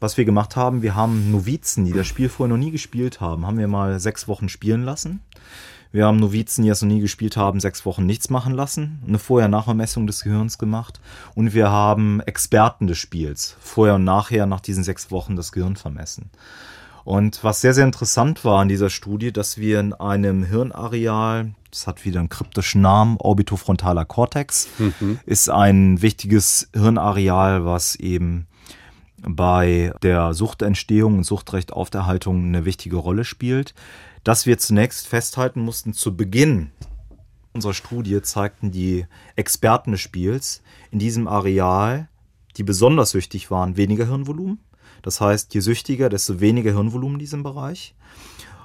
Was 0.00 0.16
wir 0.16 0.24
gemacht 0.24 0.56
haben, 0.56 0.82
wir 0.82 0.96
haben 0.96 1.30
Novizen, 1.30 1.84
die 1.84 1.92
das 1.92 2.08
Spiel 2.08 2.28
vorher 2.28 2.54
noch 2.54 2.62
nie 2.62 2.72
gespielt 2.72 3.20
haben, 3.20 3.46
haben 3.46 3.58
wir 3.58 3.68
mal 3.68 4.00
sechs 4.00 4.26
Wochen 4.26 4.48
spielen 4.48 4.82
lassen. 4.82 5.20
Wir 5.92 6.06
haben 6.06 6.16
Novizen, 6.16 6.64
die 6.64 6.70
das 6.70 6.82
noch 6.82 6.88
nie 6.88 7.00
gespielt 7.00 7.36
haben, 7.36 7.60
sechs 7.60 7.86
Wochen 7.86 8.06
nichts 8.06 8.28
machen 8.28 8.54
lassen, 8.54 9.00
eine 9.06 9.20
Vorher-Nachher-Messung 9.20 10.08
des 10.08 10.24
Gehirns 10.24 10.58
gemacht 10.58 11.00
und 11.36 11.54
wir 11.54 11.70
haben 11.70 12.20
Experten 12.20 12.88
des 12.88 12.98
Spiels 12.98 13.56
vorher 13.60 13.94
und 13.94 14.04
nachher 14.04 14.46
nach 14.46 14.60
diesen 14.60 14.82
sechs 14.82 15.12
Wochen 15.12 15.36
das 15.36 15.52
Gehirn 15.52 15.76
vermessen. 15.76 16.30
Und 17.04 17.42
was 17.42 17.60
sehr, 17.60 17.74
sehr 17.74 17.84
interessant 17.84 18.44
war 18.44 18.60
an 18.60 18.68
dieser 18.68 18.90
Studie, 18.90 19.32
dass 19.32 19.58
wir 19.58 19.80
in 19.80 19.92
einem 19.92 20.44
Hirnareal, 20.44 21.54
das 21.70 21.86
hat 21.86 22.04
wieder 22.04 22.20
einen 22.20 22.28
kryptischen 22.28 22.80
Namen, 22.80 23.16
orbitofrontaler 23.18 24.04
Cortex, 24.04 24.68
mhm. 24.78 25.18
ist 25.26 25.50
ein 25.50 26.00
wichtiges 26.00 26.68
Hirnareal, 26.74 27.64
was 27.64 27.96
eben 27.96 28.46
bei 29.18 29.92
der 30.02 30.34
Suchtentstehung 30.34 31.18
und 31.18 31.24
Suchtrechtaufterhaltung 31.24 32.44
eine 32.44 32.64
wichtige 32.64 32.96
Rolle 32.96 33.24
spielt. 33.24 33.74
Dass 34.24 34.46
wir 34.46 34.58
zunächst 34.58 35.08
festhalten 35.08 35.60
mussten, 35.60 35.94
zu 35.94 36.16
Beginn 36.16 36.70
unserer 37.52 37.74
Studie 37.74 38.22
zeigten 38.22 38.70
die 38.70 39.06
Experten 39.36 39.92
des 39.92 40.00
Spiels 40.00 40.62
in 40.90 40.98
diesem 40.98 41.28
Areal, 41.28 42.08
die 42.56 42.62
besonders 42.62 43.10
süchtig 43.10 43.50
waren, 43.50 43.76
weniger 43.76 44.06
Hirnvolumen 44.06 44.58
das 45.02 45.20
heißt, 45.20 45.54
je 45.54 45.60
süchtiger, 45.60 46.08
desto 46.08 46.40
weniger 46.40 46.72
Hirnvolumen 46.72 47.16
in 47.16 47.20
diesem 47.20 47.42
Bereich. 47.42 47.94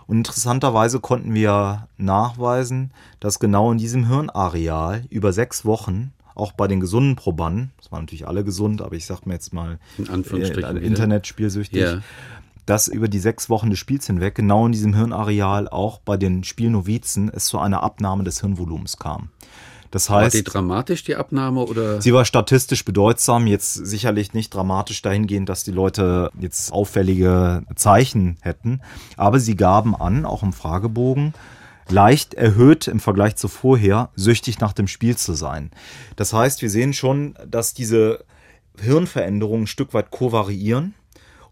Und 0.07 0.17
interessanterweise 0.17 0.99
konnten 0.99 1.33
wir 1.33 1.87
nachweisen, 1.97 2.91
dass 3.19 3.39
genau 3.39 3.71
in 3.71 3.77
diesem 3.77 4.07
Hirnareal 4.07 5.03
über 5.09 5.33
sechs 5.33 5.65
Wochen 5.65 6.13
auch 6.33 6.53
bei 6.53 6.67
den 6.67 6.79
gesunden 6.79 7.15
Probanden, 7.15 7.71
das 7.77 7.91
waren 7.91 8.03
natürlich 8.03 8.27
alle 8.27 8.43
gesund, 8.43 8.81
aber 8.81 8.95
ich 8.95 9.05
sag 9.05 9.25
mir 9.25 9.33
jetzt 9.33 9.53
mal 9.53 9.79
in 9.97 10.07
Anführungsstrichen 10.07 10.77
äh, 10.77 10.79
Internetspielsüchtig, 10.79 11.81
yeah. 11.81 12.01
dass 12.65 12.87
über 12.87 13.07
die 13.07 13.19
sechs 13.19 13.49
Wochen 13.49 13.69
des 13.69 13.79
Spiels 13.79 14.05
hinweg 14.07 14.35
genau 14.35 14.65
in 14.65 14.71
diesem 14.71 14.93
Hirnareal 14.93 15.67
auch 15.67 15.99
bei 15.99 16.15
den 16.15 16.43
Spielnovizen 16.43 17.29
es 17.29 17.45
zu 17.45 17.59
einer 17.59 17.83
Abnahme 17.83 18.23
des 18.23 18.39
Hirnvolumens 18.39 18.97
kam. 18.97 19.29
Das 19.91 20.09
heißt, 20.09 20.35
war 20.35 20.41
die 20.41 20.43
dramatisch, 20.43 21.03
die 21.03 21.15
Abnahme? 21.15 21.65
Oder? 21.65 22.01
Sie 22.01 22.13
war 22.13 22.25
statistisch 22.25 22.83
bedeutsam, 22.85 23.47
jetzt 23.47 23.73
sicherlich 23.73 24.33
nicht 24.33 24.53
dramatisch 24.53 25.01
dahingehend, 25.01 25.49
dass 25.49 25.63
die 25.63 25.71
Leute 25.71 26.31
jetzt 26.39 26.71
auffällige 26.71 27.63
Zeichen 27.75 28.37
hätten, 28.41 28.81
aber 29.15 29.39
sie 29.39 29.55
gaben 29.55 29.95
an, 29.95 30.25
auch 30.25 30.43
im 30.43 30.53
Fragebogen, 30.53 31.33
leicht 31.89 32.33
erhöht 32.33 32.87
im 32.87 32.99
Vergleich 32.99 33.35
zu 33.35 33.47
vorher, 33.47 34.09
süchtig 34.15 34.59
nach 34.59 34.73
dem 34.73 34.87
Spiel 34.87 35.15
zu 35.15 35.33
sein. 35.33 35.71
Das 36.15 36.33
heißt, 36.33 36.61
wir 36.61 36.69
sehen 36.69 36.93
schon, 36.93 37.35
dass 37.47 37.73
diese 37.73 38.25
Hirnveränderungen 38.79 39.63
ein 39.63 39.67
Stück 39.67 39.93
weit 39.93 40.11
kovariieren 40.11 40.93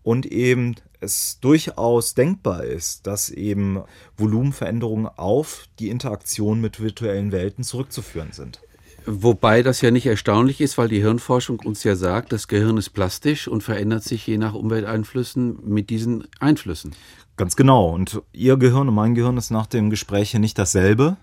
und 0.04 0.26
eben 0.26 0.76
es 1.06 1.40
durchaus 1.40 2.14
denkbar 2.14 2.66
ist, 2.66 3.08
dass 3.08 3.30
eben 3.30 3.82
Volumenveränderungen 4.18 5.08
auf 5.08 5.68
die 5.80 5.90
Interaktion 5.90 6.60
mit 6.60 6.82
virtuellen 6.82 7.32
Welten 7.32 7.64
zurückzuführen 7.64 8.34
sind. 8.34 8.60
Wobei 9.08 9.62
das 9.62 9.82
ja 9.82 9.92
nicht 9.92 10.08
erstaunlich 10.08 10.62
ist, 10.62 10.78
weil 10.80 10.88
die 10.88 11.02
Hirnforschung 11.02 11.60
uns 11.60 11.84
ja 11.84 11.96
sagt, 11.96 12.32
das 12.32 12.48
Gehirn 12.48 12.78
ist 12.78 12.90
plastisch 12.90 13.48
und 13.48 13.62
verändert 13.62 14.04
sich 14.04 14.26
je 14.26 14.38
nach 14.38 14.56
Umwelteinflüssen 14.56 15.60
mit 15.64 15.92
diesen 15.92 16.28
Einflüssen. 16.40 16.96
Ganz 17.38 17.56
genau. 17.56 17.90
Und 17.90 18.22
Ihr 18.34 18.58
Gehirn 18.58 18.88
und 18.88 18.96
mein 18.96 19.14
Gehirn 19.14 19.38
ist 19.38 19.52
nach 19.52 19.68
dem 19.68 19.90
Gespräch 19.92 20.34
nicht 20.34 20.58
dasselbe. 20.58 21.18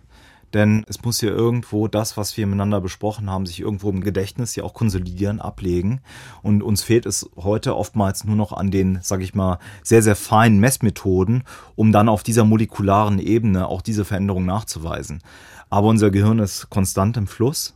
Denn 0.54 0.84
es 0.88 1.02
muss 1.02 1.20
ja 1.20 1.30
irgendwo 1.30 1.88
das, 1.88 2.16
was 2.16 2.36
wir 2.36 2.46
miteinander 2.46 2.80
besprochen 2.80 3.30
haben, 3.30 3.46
sich 3.46 3.60
irgendwo 3.60 3.90
im 3.90 4.02
Gedächtnis 4.02 4.54
ja 4.54 4.64
auch 4.64 4.74
konsolidieren, 4.74 5.40
ablegen. 5.40 6.00
Und 6.42 6.62
uns 6.62 6.82
fehlt 6.82 7.06
es 7.06 7.30
heute 7.36 7.76
oftmals 7.76 8.24
nur 8.24 8.36
noch 8.36 8.52
an 8.52 8.70
den, 8.70 8.98
sag 9.02 9.22
ich 9.22 9.34
mal, 9.34 9.58
sehr, 9.82 10.02
sehr 10.02 10.16
feinen 10.16 10.60
Messmethoden, 10.60 11.44
um 11.74 11.92
dann 11.92 12.08
auf 12.08 12.22
dieser 12.22 12.44
molekularen 12.44 13.18
Ebene 13.18 13.66
auch 13.68 13.82
diese 13.82 14.04
Veränderung 14.04 14.44
nachzuweisen. 14.44 15.22
Aber 15.70 15.88
unser 15.88 16.10
Gehirn 16.10 16.38
ist 16.38 16.68
konstant 16.68 17.16
im 17.16 17.26
Fluss 17.26 17.74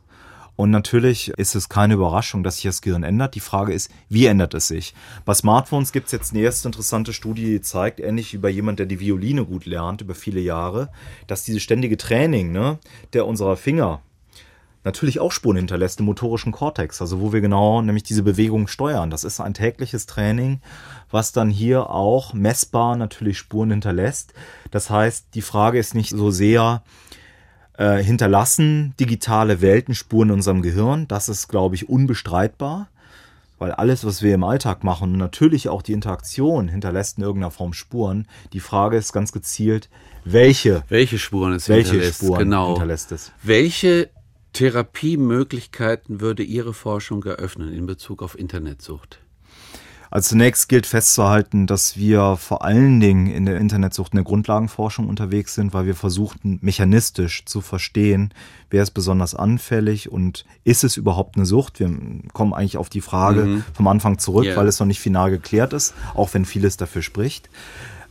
und 0.57 0.71
natürlich 0.71 1.29
ist 1.37 1.55
es 1.55 1.69
keine 1.69 1.95
Überraschung, 1.95 2.43
dass 2.43 2.57
sich 2.57 2.65
das 2.65 2.81
Gehirn 2.81 3.03
ändert. 3.03 3.35
Die 3.35 3.41
Frage 3.41 3.75
ist, 3.75 3.91
wie 4.09 4.27
ändert 4.27 4.55
es 4.55 4.69
sich? 4.69 4.95
Bei 5.27 5.35
Smartphones 5.35 5.93
gibt 5.93 6.07
es 6.07 6.13
jetzt 6.13 6.33
eine 6.33 6.43
erste 6.43 6.69
interessante 6.69 7.13
Studie, 7.13 7.45
die 7.45 7.61
zeigt, 7.61 8.01
ähnlich 8.01 8.33
wie 8.33 8.39
bei 8.39 8.49
jemand, 8.49 8.79
der 8.79 8.87
die 8.87 8.99
Violine 8.99 9.45
gut 9.45 9.67
lernt 9.67 10.01
über 10.01 10.15
viele 10.15 10.41
Jahre, 10.41 10.91
dass 11.27 11.45
dieses 11.45 11.63
ständige 11.63 11.99
Training 11.99 12.53
ne, 12.53 12.79
der 13.13 13.27
unserer 13.27 13.57
Finger 13.57 14.01
natürlich 14.87 15.19
auch 15.19 15.33
Spuren 15.33 15.57
hinterlässt 15.57 15.99
im 15.99 16.07
motorischen 16.07 16.53
Kortex, 16.53 17.03
also 17.03 17.21
wo 17.21 17.33
wir 17.33 17.41
genau 17.41 17.83
nämlich 17.83 18.05
diese 18.05 18.23
Bewegung 18.23 18.69
steuern. 18.69 19.11
Das 19.11 19.25
ist 19.25 19.41
ein 19.41 19.53
tägliches 19.53 20.07
Training, 20.07 20.61
was 21.11 21.33
dann 21.33 21.51
hier 21.51 21.91
auch 21.91 22.33
messbar 22.33 22.97
natürlich 22.97 23.37
Spuren 23.37 23.73
hinterlässt. 23.73 24.33
Das 24.71 24.89
heißt, 24.89 25.27
die 25.35 25.43
Frage 25.43 25.81
ist 25.81 25.95
nicht 25.97 26.11
so 26.11 26.31
sehr, 26.31 26.83
äh, 27.79 28.03
hinterlassen 28.03 28.95
digitale 28.99 29.61
Weltenspuren 29.61 30.31
in 30.31 30.35
unserem 30.37 30.63
Gehirn. 30.63 31.09
Das 31.09 31.29
ist, 31.29 31.49
glaube 31.49 31.75
ich, 31.75 31.89
unbestreitbar, 31.89 32.89
weil 33.59 33.73
alles, 33.73 34.05
was 34.05 34.23
wir 34.23 34.35
im 34.35 34.45
Alltag 34.45 34.85
machen, 34.85 35.13
natürlich 35.13 35.69
auch 35.69 35.83
die 35.83 35.93
Interaktion 35.93 36.69
hinterlässt 36.69 37.19
in 37.19 37.25
irgendeiner 37.25 37.51
Form 37.51 37.73
Spuren. 37.73 38.27
Die 38.53 38.61
Frage 38.61 38.97
ist 38.97 39.13
ganz 39.13 39.33
gezielt, 39.33 39.89
welche, 40.25 40.83
welche 40.89 41.19
Spuren 41.19 41.53
es 41.53 41.69
welche 41.69 41.93
hinterlässt. 41.93 42.23
Spuren 42.23 42.39
genau. 42.39 42.69
hinterlässt 42.69 43.13
es. 43.13 43.33
Welche 43.43 44.11
Therapiemöglichkeiten 44.53 46.21
würde 46.21 46.43
Ihre 46.43 46.73
Forschung 46.73 47.23
eröffnen 47.25 47.73
in 47.73 47.87
Bezug 47.87 48.23
auf 48.23 48.39
Internetsucht? 48.39 49.21
Also 50.17 50.31
zunächst 50.31 50.71
gilt 50.71 50.87
festzuhalten, 50.87 51.67
dass 51.67 51.99
wir 51.99 52.39
vor 52.39 52.65
allen 52.65 53.01
Dingen 53.01 53.27
in 53.27 53.45
der 53.45 53.59
Internetsucht 53.59 54.15
in 54.15 54.17
der 54.17 54.25
Grundlagenforschung 54.25 55.11
unterwegs 55.11 55.55
sind, 55.55 55.75
weil 55.75 55.85
wir 55.85 55.95
versuchten 55.95 56.59
mechanistisch 56.63 57.45
zu 57.45 57.61
verstehen, 57.61 58.33
wer 58.71 58.83
ist 58.83 58.93
besonders 58.93 59.35
anfällig 59.35 60.11
und 60.11 60.47
ist 60.65 60.85
es 60.85 60.97
überhaupt 60.97 61.37
eine 61.37 61.45
Sucht? 61.45 61.81
Wir 61.81 61.95
kommen 62.33 62.55
eigentlich 62.55 62.79
auf 62.79 62.89
die 62.89 63.03
Frage 63.03 63.45
mhm. 63.45 63.65
vom 63.75 63.89
Anfang 63.89 64.19
zurück, 64.19 64.47
yeah. 64.47 64.57
weil 64.57 64.69
es 64.69 64.81
noch 64.81 64.87
nicht 64.87 65.01
final 65.01 65.31
geklärt 65.31 65.75
ist, 65.75 65.93
auch 66.15 66.33
wenn 66.33 66.47
vieles 66.47 66.79
dafür 66.79 67.03
spricht. 67.03 67.51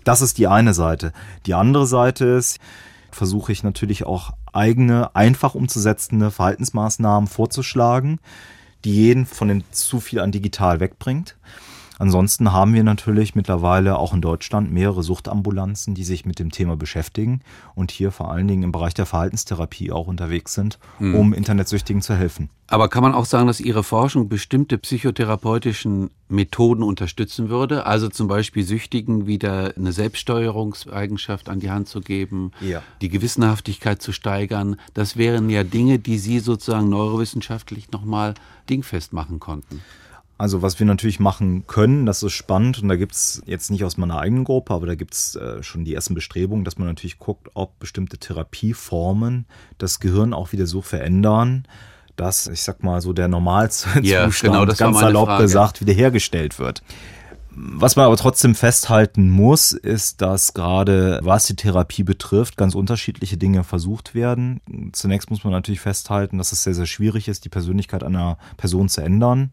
Das 0.04 0.22
ist 0.22 0.38
die 0.38 0.46
eine 0.46 0.76
Seite. 0.76 1.12
Die 1.48 1.56
andere 1.56 1.88
Seite 1.88 2.26
ist, 2.26 2.60
versuche 3.10 3.52
ich 3.52 3.63
natürlich 3.63 4.04
auch 4.04 4.34
eigene, 4.54 5.15
einfach 5.15 5.56
umzusetzende 5.56 6.30
Verhaltensmaßnahmen 6.30 7.28
vorzuschlagen, 7.28 8.20
die 8.84 8.94
jeden 8.94 9.26
von 9.26 9.48
den 9.48 9.63
zu 9.72 10.00
viel 10.00 10.20
an 10.20 10.32
digital 10.32 10.80
wegbringt. 10.80 11.36
Ansonsten 11.98 12.52
haben 12.52 12.74
wir 12.74 12.84
natürlich 12.84 13.36
mittlerweile 13.36 13.98
auch 13.98 14.14
in 14.14 14.22
Deutschland 14.22 14.72
mehrere 14.72 15.04
Suchtambulanzen, 15.04 15.96
die 15.96 16.04
sich 16.04 16.26
mit 16.26 16.40
dem 16.40 16.52
Thema 16.52 16.76
beschäftigen 16.76 17.42
und 17.74 17.92
hier 17.92 18.12
vor 18.12 18.32
allen 18.32 18.48
Dingen 18.48 18.64
im 18.64 18.72
Bereich 18.72 18.94
der 18.94 19.06
Verhaltenstherapie 19.06 19.92
auch 19.92 20.08
unterwegs 20.08 20.54
sind, 20.54 20.80
mhm. 21.00 21.16
um 21.16 21.34
Internetsüchtigen 21.34 22.02
zu 22.02 22.16
helfen. 22.16 22.50
Aber 22.68 22.90
kann 22.90 23.04
man 23.04 23.14
auch 23.14 23.26
sagen, 23.26 23.46
dass 23.48 23.60
Ihre 23.60 23.84
Forschung 23.84 24.28
bestimmte 24.28 24.78
psychotherapeutischen 24.80 26.10
Methoden 26.30 26.82
unterstützen 26.82 27.50
würde? 27.50 27.86
Also 27.86 28.10
zum 28.10 28.28
Beispiel 28.28 28.64
Süchtigen 28.64 29.28
wieder 29.28 29.74
eine 29.78 29.92
Selbststeuerungseigenschaft 29.92 31.48
an 31.48 31.60
die 31.60 31.70
Hand 31.70 31.88
zu 31.88 32.02
geben, 32.02 32.52
ja. 32.62 32.82
die 33.02 33.10
Gewissenhaftigkeit 33.10 34.02
zu 34.02 34.12
steigern. 34.12 34.78
Das 34.96 35.16
wären 35.16 35.50
ja 35.52 35.64
Dinge, 35.64 36.00
die 36.00 36.18
Sie 36.18 36.40
sozusagen 36.40 36.90
neurowissenschaftlich 36.90 37.92
nochmal 37.92 38.34
dingfest 38.68 39.14
machen 39.14 39.40
konnten. 39.40 39.82
Also 40.38 40.62
was 40.62 40.80
wir 40.80 40.86
natürlich 40.86 41.21
machen 41.21 41.65
können, 41.65 42.06
das 42.06 42.21
ist 42.21 42.34
spannend 42.34 42.82
und 42.82 42.89
da 42.89 42.98
gibt's 42.98 43.41
jetzt 43.45 43.71
nicht 43.71 43.86
aus 43.86 43.95
meiner 43.95 44.19
eigenen 44.19 44.43
Gruppe, 44.43 44.74
aber 44.74 44.86
da 44.86 44.95
gibt's 44.95 45.36
äh, 45.36 45.63
schon 45.63 45.86
die 45.86 45.93
ersten 45.93 46.13
Bestrebungen, 46.13 46.65
dass 46.65 46.78
man 46.78 46.89
natürlich 46.89 47.19
guckt, 47.19 47.50
ob 47.54 47.80
bestimmte 47.80 48.17
Therapieformen 48.17 49.45
das 49.78 50.02
Gehirn 50.02 50.34
auch 50.34 50.52
wieder 50.52 50.67
so 50.67 50.82
verändern, 50.82 51.65
dass, 52.17 52.48
ich 52.48 52.63
sag 52.63 52.84
mal, 52.84 53.00
so 53.00 53.13
der 53.13 53.30
Normalzustand, 53.30 54.06
ja, 54.06 54.28
genau, 54.28 54.65
ganz 54.65 55.00
salopp 55.00 55.38
gesagt, 55.39 55.80
wiederhergestellt 55.80 56.60
wird. 56.60 56.84
Was 57.58 57.95
man 57.95 58.06
aber 58.06 58.17
trotzdem 58.17 58.54
festhalten 58.54 59.30
muss, 59.30 59.71
ist, 59.71 60.21
dass 60.21 60.54
gerade 60.54 61.21
was 61.24 61.45
die 61.45 61.56
Therapie 61.56 62.04
betrifft, 62.04 62.58
ganz 62.58 62.76
unterschiedliche 62.76 63.38
Dinge 63.38 63.63
versucht 63.63 64.13
werden. 64.13 64.60
Zunächst 64.91 65.30
muss 65.30 65.45
man 65.45 65.54
natürlich 65.54 65.80
festhalten, 65.80 66.38
dass 66.38 66.52
es 66.52 66.63
sehr, 66.63 66.74
sehr 66.74 66.86
schwierig 66.86 67.30
ist, 67.30 67.45
die 67.45 67.50
Persönlichkeit 67.50 68.04
einer 68.04 68.38
Person 68.58 68.89
zu 68.89 69.00
ändern 69.00 69.52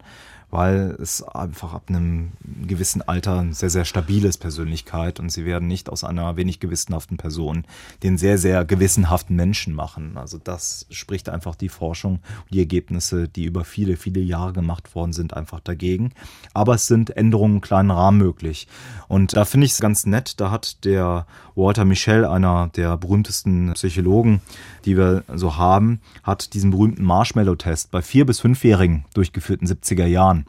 weil 0.53 0.95
es 1.01 1.23
einfach 1.23 1.73
ab 1.73 1.85
einem 1.89 2.33
gewissen 2.67 3.01
Alter 3.01 3.39
eine 3.39 3.55
sehr, 3.55 3.71
sehr 3.71 3.85
stabiles 3.85 4.37
Persönlichkeit 4.37 5.19
und 5.19 5.31
sie 5.31 5.45
werden 5.45 5.67
nicht 5.67 5.89
aus 5.89 6.03
einer 6.03 6.35
wenig 6.37 6.59
gewissenhaften 6.59 7.17
Person 7.17 7.65
den 8.03 8.19
sehr, 8.19 8.37
sehr 8.37 8.63
gewissenhaften 8.63 9.35
Menschen 9.35 9.73
machen. 9.73 10.15
Also 10.15 10.37
das 10.37 10.85
spricht 10.91 11.27
einfach 11.27 11.55
die 11.55 11.69
Forschung 11.69 12.19
und 12.43 12.53
die 12.53 12.59
Ergebnisse, 12.59 13.27
die 13.27 13.45
über 13.45 13.63
viele, 13.63 13.97
viele 13.97 14.19
Jahre 14.19 14.53
gemacht 14.53 14.93
worden 14.93 15.11
sind, 15.11 15.33
einfach 15.33 15.59
dagegen. 15.59 16.11
Aber 16.53 16.75
es 16.75 16.85
sind 16.85 17.17
Änderungen 17.17 17.55
im 17.55 17.61
kleinen 17.61 17.89
Rahmen 17.89 18.19
möglich. 18.19 18.67
Und 19.07 19.35
da 19.35 19.45
finde 19.45 19.65
ich 19.65 19.71
es 19.71 19.79
ganz 19.79 20.05
nett, 20.05 20.39
da 20.39 20.51
hat 20.51 20.85
der 20.85 21.25
Walter 21.55 21.83
Michel, 21.83 22.25
einer 22.25 22.69
der 22.75 22.97
berühmtesten 22.97 23.73
Psychologen, 23.73 24.41
die 24.85 24.97
wir 24.97 25.23
so 25.33 25.57
haben, 25.57 25.99
hat 26.21 26.53
diesen 26.53 26.69
berühmten 26.69 27.03
Marshmallow-Test 27.03 27.89
bei 27.89 28.03
vier- 28.03 28.27
bis 28.27 28.39
fünfjährigen 28.39 29.05
durchgeführt 29.15 29.61
in 29.61 29.67
70er 29.67 30.05
Jahren. 30.05 30.42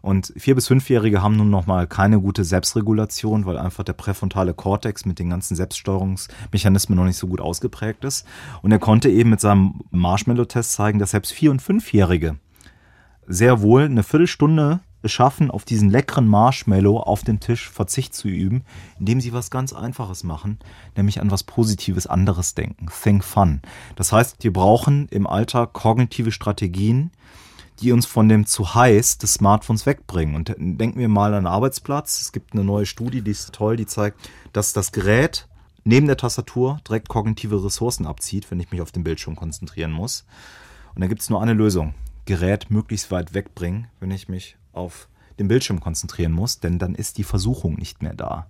Und 0.00 0.32
vier- 0.36 0.54
bis 0.54 0.68
fünfjährige 0.68 1.22
haben 1.22 1.36
nun 1.36 1.50
nochmal 1.50 1.86
keine 1.86 2.20
gute 2.20 2.44
Selbstregulation, 2.44 3.46
weil 3.46 3.58
einfach 3.58 3.84
der 3.84 3.92
präfrontale 3.92 4.54
Kortex 4.54 5.04
mit 5.04 5.18
den 5.18 5.30
ganzen 5.30 5.56
Selbststeuerungsmechanismen 5.56 6.96
noch 6.96 7.04
nicht 7.04 7.16
so 7.16 7.26
gut 7.26 7.40
ausgeprägt 7.40 8.04
ist. 8.04 8.26
Und 8.62 8.72
er 8.72 8.78
konnte 8.78 9.08
eben 9.10 9.30
mit 9.30 9.40
seinem 9.40 9.80
Marshmallow-Test 9.90 10.72
zeigen, 10.72 10.98
dass 10.98 11.10
selbst 11.10 11.32
vier- 11.32 11.50
und 11.50 11.62
fünfjährige 11.62 12.36
sehr 13.26 13.60
wohl 13.60 13.82
eine 13.82 14.02
Viertelstunde 14.02 14.80
es 15.02 15.12
schaffen, 15.12 15.50
auf 15.50 15.64
diesen 15.64 15.90
leckeren 15.90 16.26
Marshmallow 16.26 16.98
auf 16.98 17.22
dem 17.22 17.40
Tisch 17.40 17.70
Verzicht 17.70 18.14
zu 18.14 18.28
üben, 18.28 18.64
indem 18.98 19.20
sie 19.20 19.32
was 19.32 19.50
ganz 19.50 19.72
Einfaches 19.72 20.24
machen, 20.24 20.58
nämlich 20.96 21.20
an 21.20 21.30
was 21.30 21.44
Positives 21.44 22.06
anderes 22.06 22.54
denken. 22.54 22.88
Think 23.02 23.22
fun. 23.22 23.60
Das 23.96 24.12
heißt, 24.12 24.42
wir 24.42 24.52
brauchen 24.52 25.06
im 25.10 25.26
Alltag 25.26 25.72
kognitive 25.72 26.32
Strategien, 26.32 27.12
die 27.80 27.92
uns 27.92 28.06
von 28.06 28.28
dem 28.28 28.46
zu 28.46 28.74
heiß 28.74 29.18
des 29.18 29.34
Smartphones 29.34 29.86
wegbringen. 29.86 30.34
Und 30.34 30.54
denken 30.58 30.98
wir 30.98 31.08
mal 31.08 31.34
an 31.34 31.44
den 31.44 31.52
Arbeitsplatz. 31.52 32.20
Es 32.20 32.32
gibt 32.32 32.52
eine 32.52 32.64
neue 32.64 32.86
Studie, 32.86 33.22
die 33.22 33.30
ist 33.30 33.52
toll, 33.52 33.76
die 33.76 33.86
zeigt, 33.86 34.18
dass 34.52 34.72
das 34.72 34.92
Gerät 34.92 35.48
neben 35.84 36.06
der 36.06 36.16
Tastatur 36.16 36.80
direkt 36.86 37.08
kognitive 37.08 37.64
Ressourcen 37.64 38.06
abzieht, 38.06 38.50
wenn 38.50 38.60
ich 38.60 38.70
mich 38.70 38.80
auf 38.80 38.92
den 38.92 39.04
Bildschirm 39.04 39.36
konzentrieren 39.36 39.92
muss. 39.92 40.24
Und 40.94 41.00
da 41.00 41.06
gibt 41.06 41.22
es 41.22 41.30
nur 41.30 41.40
eine 41.40 41.54
Lösung. 41.54 41.94
Gerät 42.24 42.70
möglichst 42.70 43.10
weit 43.10 43.32
wegbringen, 43.32 43.86
wenn 44.00 44.10
ich 44.10 44.28
mich 44.28 44.56
auf 44.72 45.08
den 45.38 45.48
Bildschirm 45.48 45.80
konzentrieren 45.80 46.32
muss, 46.32 46.60
denn 46.60 46.78
dann 46.78 46.94
ist 46.94 47.16
die 47.16 47.24
Versuchung 47.24 47.74
nicht 47.74 48.02
mehr 48.02 48.14
da. 48.14 48.48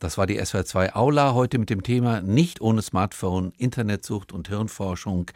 Das 0.00 0.16
war 0.16 0.26
die 0.26 0.40
SWR2 0.40 0.94
Aula 0.94 1.34
heute 1.34 1.58
mit 1.58 1.68
dem 1.68 1.82
Thema 1.82 2.22
Nicht 2.22 2.62
ohne 2.62 2.80
Smartphone, 2.80 3.52
Internetsucht 3.58 4.32
und 4.32 4.48
Hirnforschung. 4.48 5.30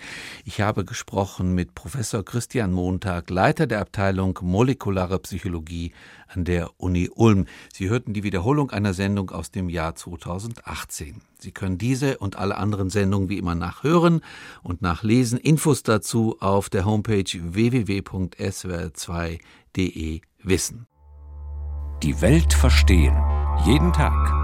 Ich 0.46 0.62
habe 0.62 0.86
gesprochen 0.86 1.54
mit 1.54 1.74
Professor 1.74 2.24
Christian 2.24 2.72
Montag, 2.72 3.28
Leiter 3.28 3.66
der 3.66 3.82
Abteilung 3.82 4.38
Molekulare 4.40 5.18
Psychologie 5.18 5.92
an 6.28 6.46
der 6.46 6.70
Uni 6.78 7.10
Ulm. 7.14 7.44
Sie 7.74 7.90
hörten 7.90 8.14
die 8.14 8.22
Wiederholung 8.22 8.70
einer 8.70 8.94
Sendung 8.94 9.32
aus 9.32 9.50
dem 9.50 9.68
Jahr 9.68 9.96
2018. 9.96 11.20
Sie 11.38 11.52
können 11.52 11.76
diese 11.76 12.16
und 12.16 12.36
alle 12.36 12.56
anderen 12.56 12.88
Sendungen 12.88 13.28
wie 13.28 13.36
immer 13.36 13.54
nachhören 13.54 14.22
und 14.62 14.80
nachlesen. 14.80 15.38
Infos 15.38 15.82
dazu 15.82 16.38
auf 16.40 16.70
der 16.70 16.86
Homepage 16.86 17.22
www.swr2.de 17.22 20.20
wissen. 20.42 20.86
Die 22.02 22.22
Welt 22.22 22.54
verstehen. 22.54 23.14
Jeden 23.66 23.92
Tag 23.92 24.43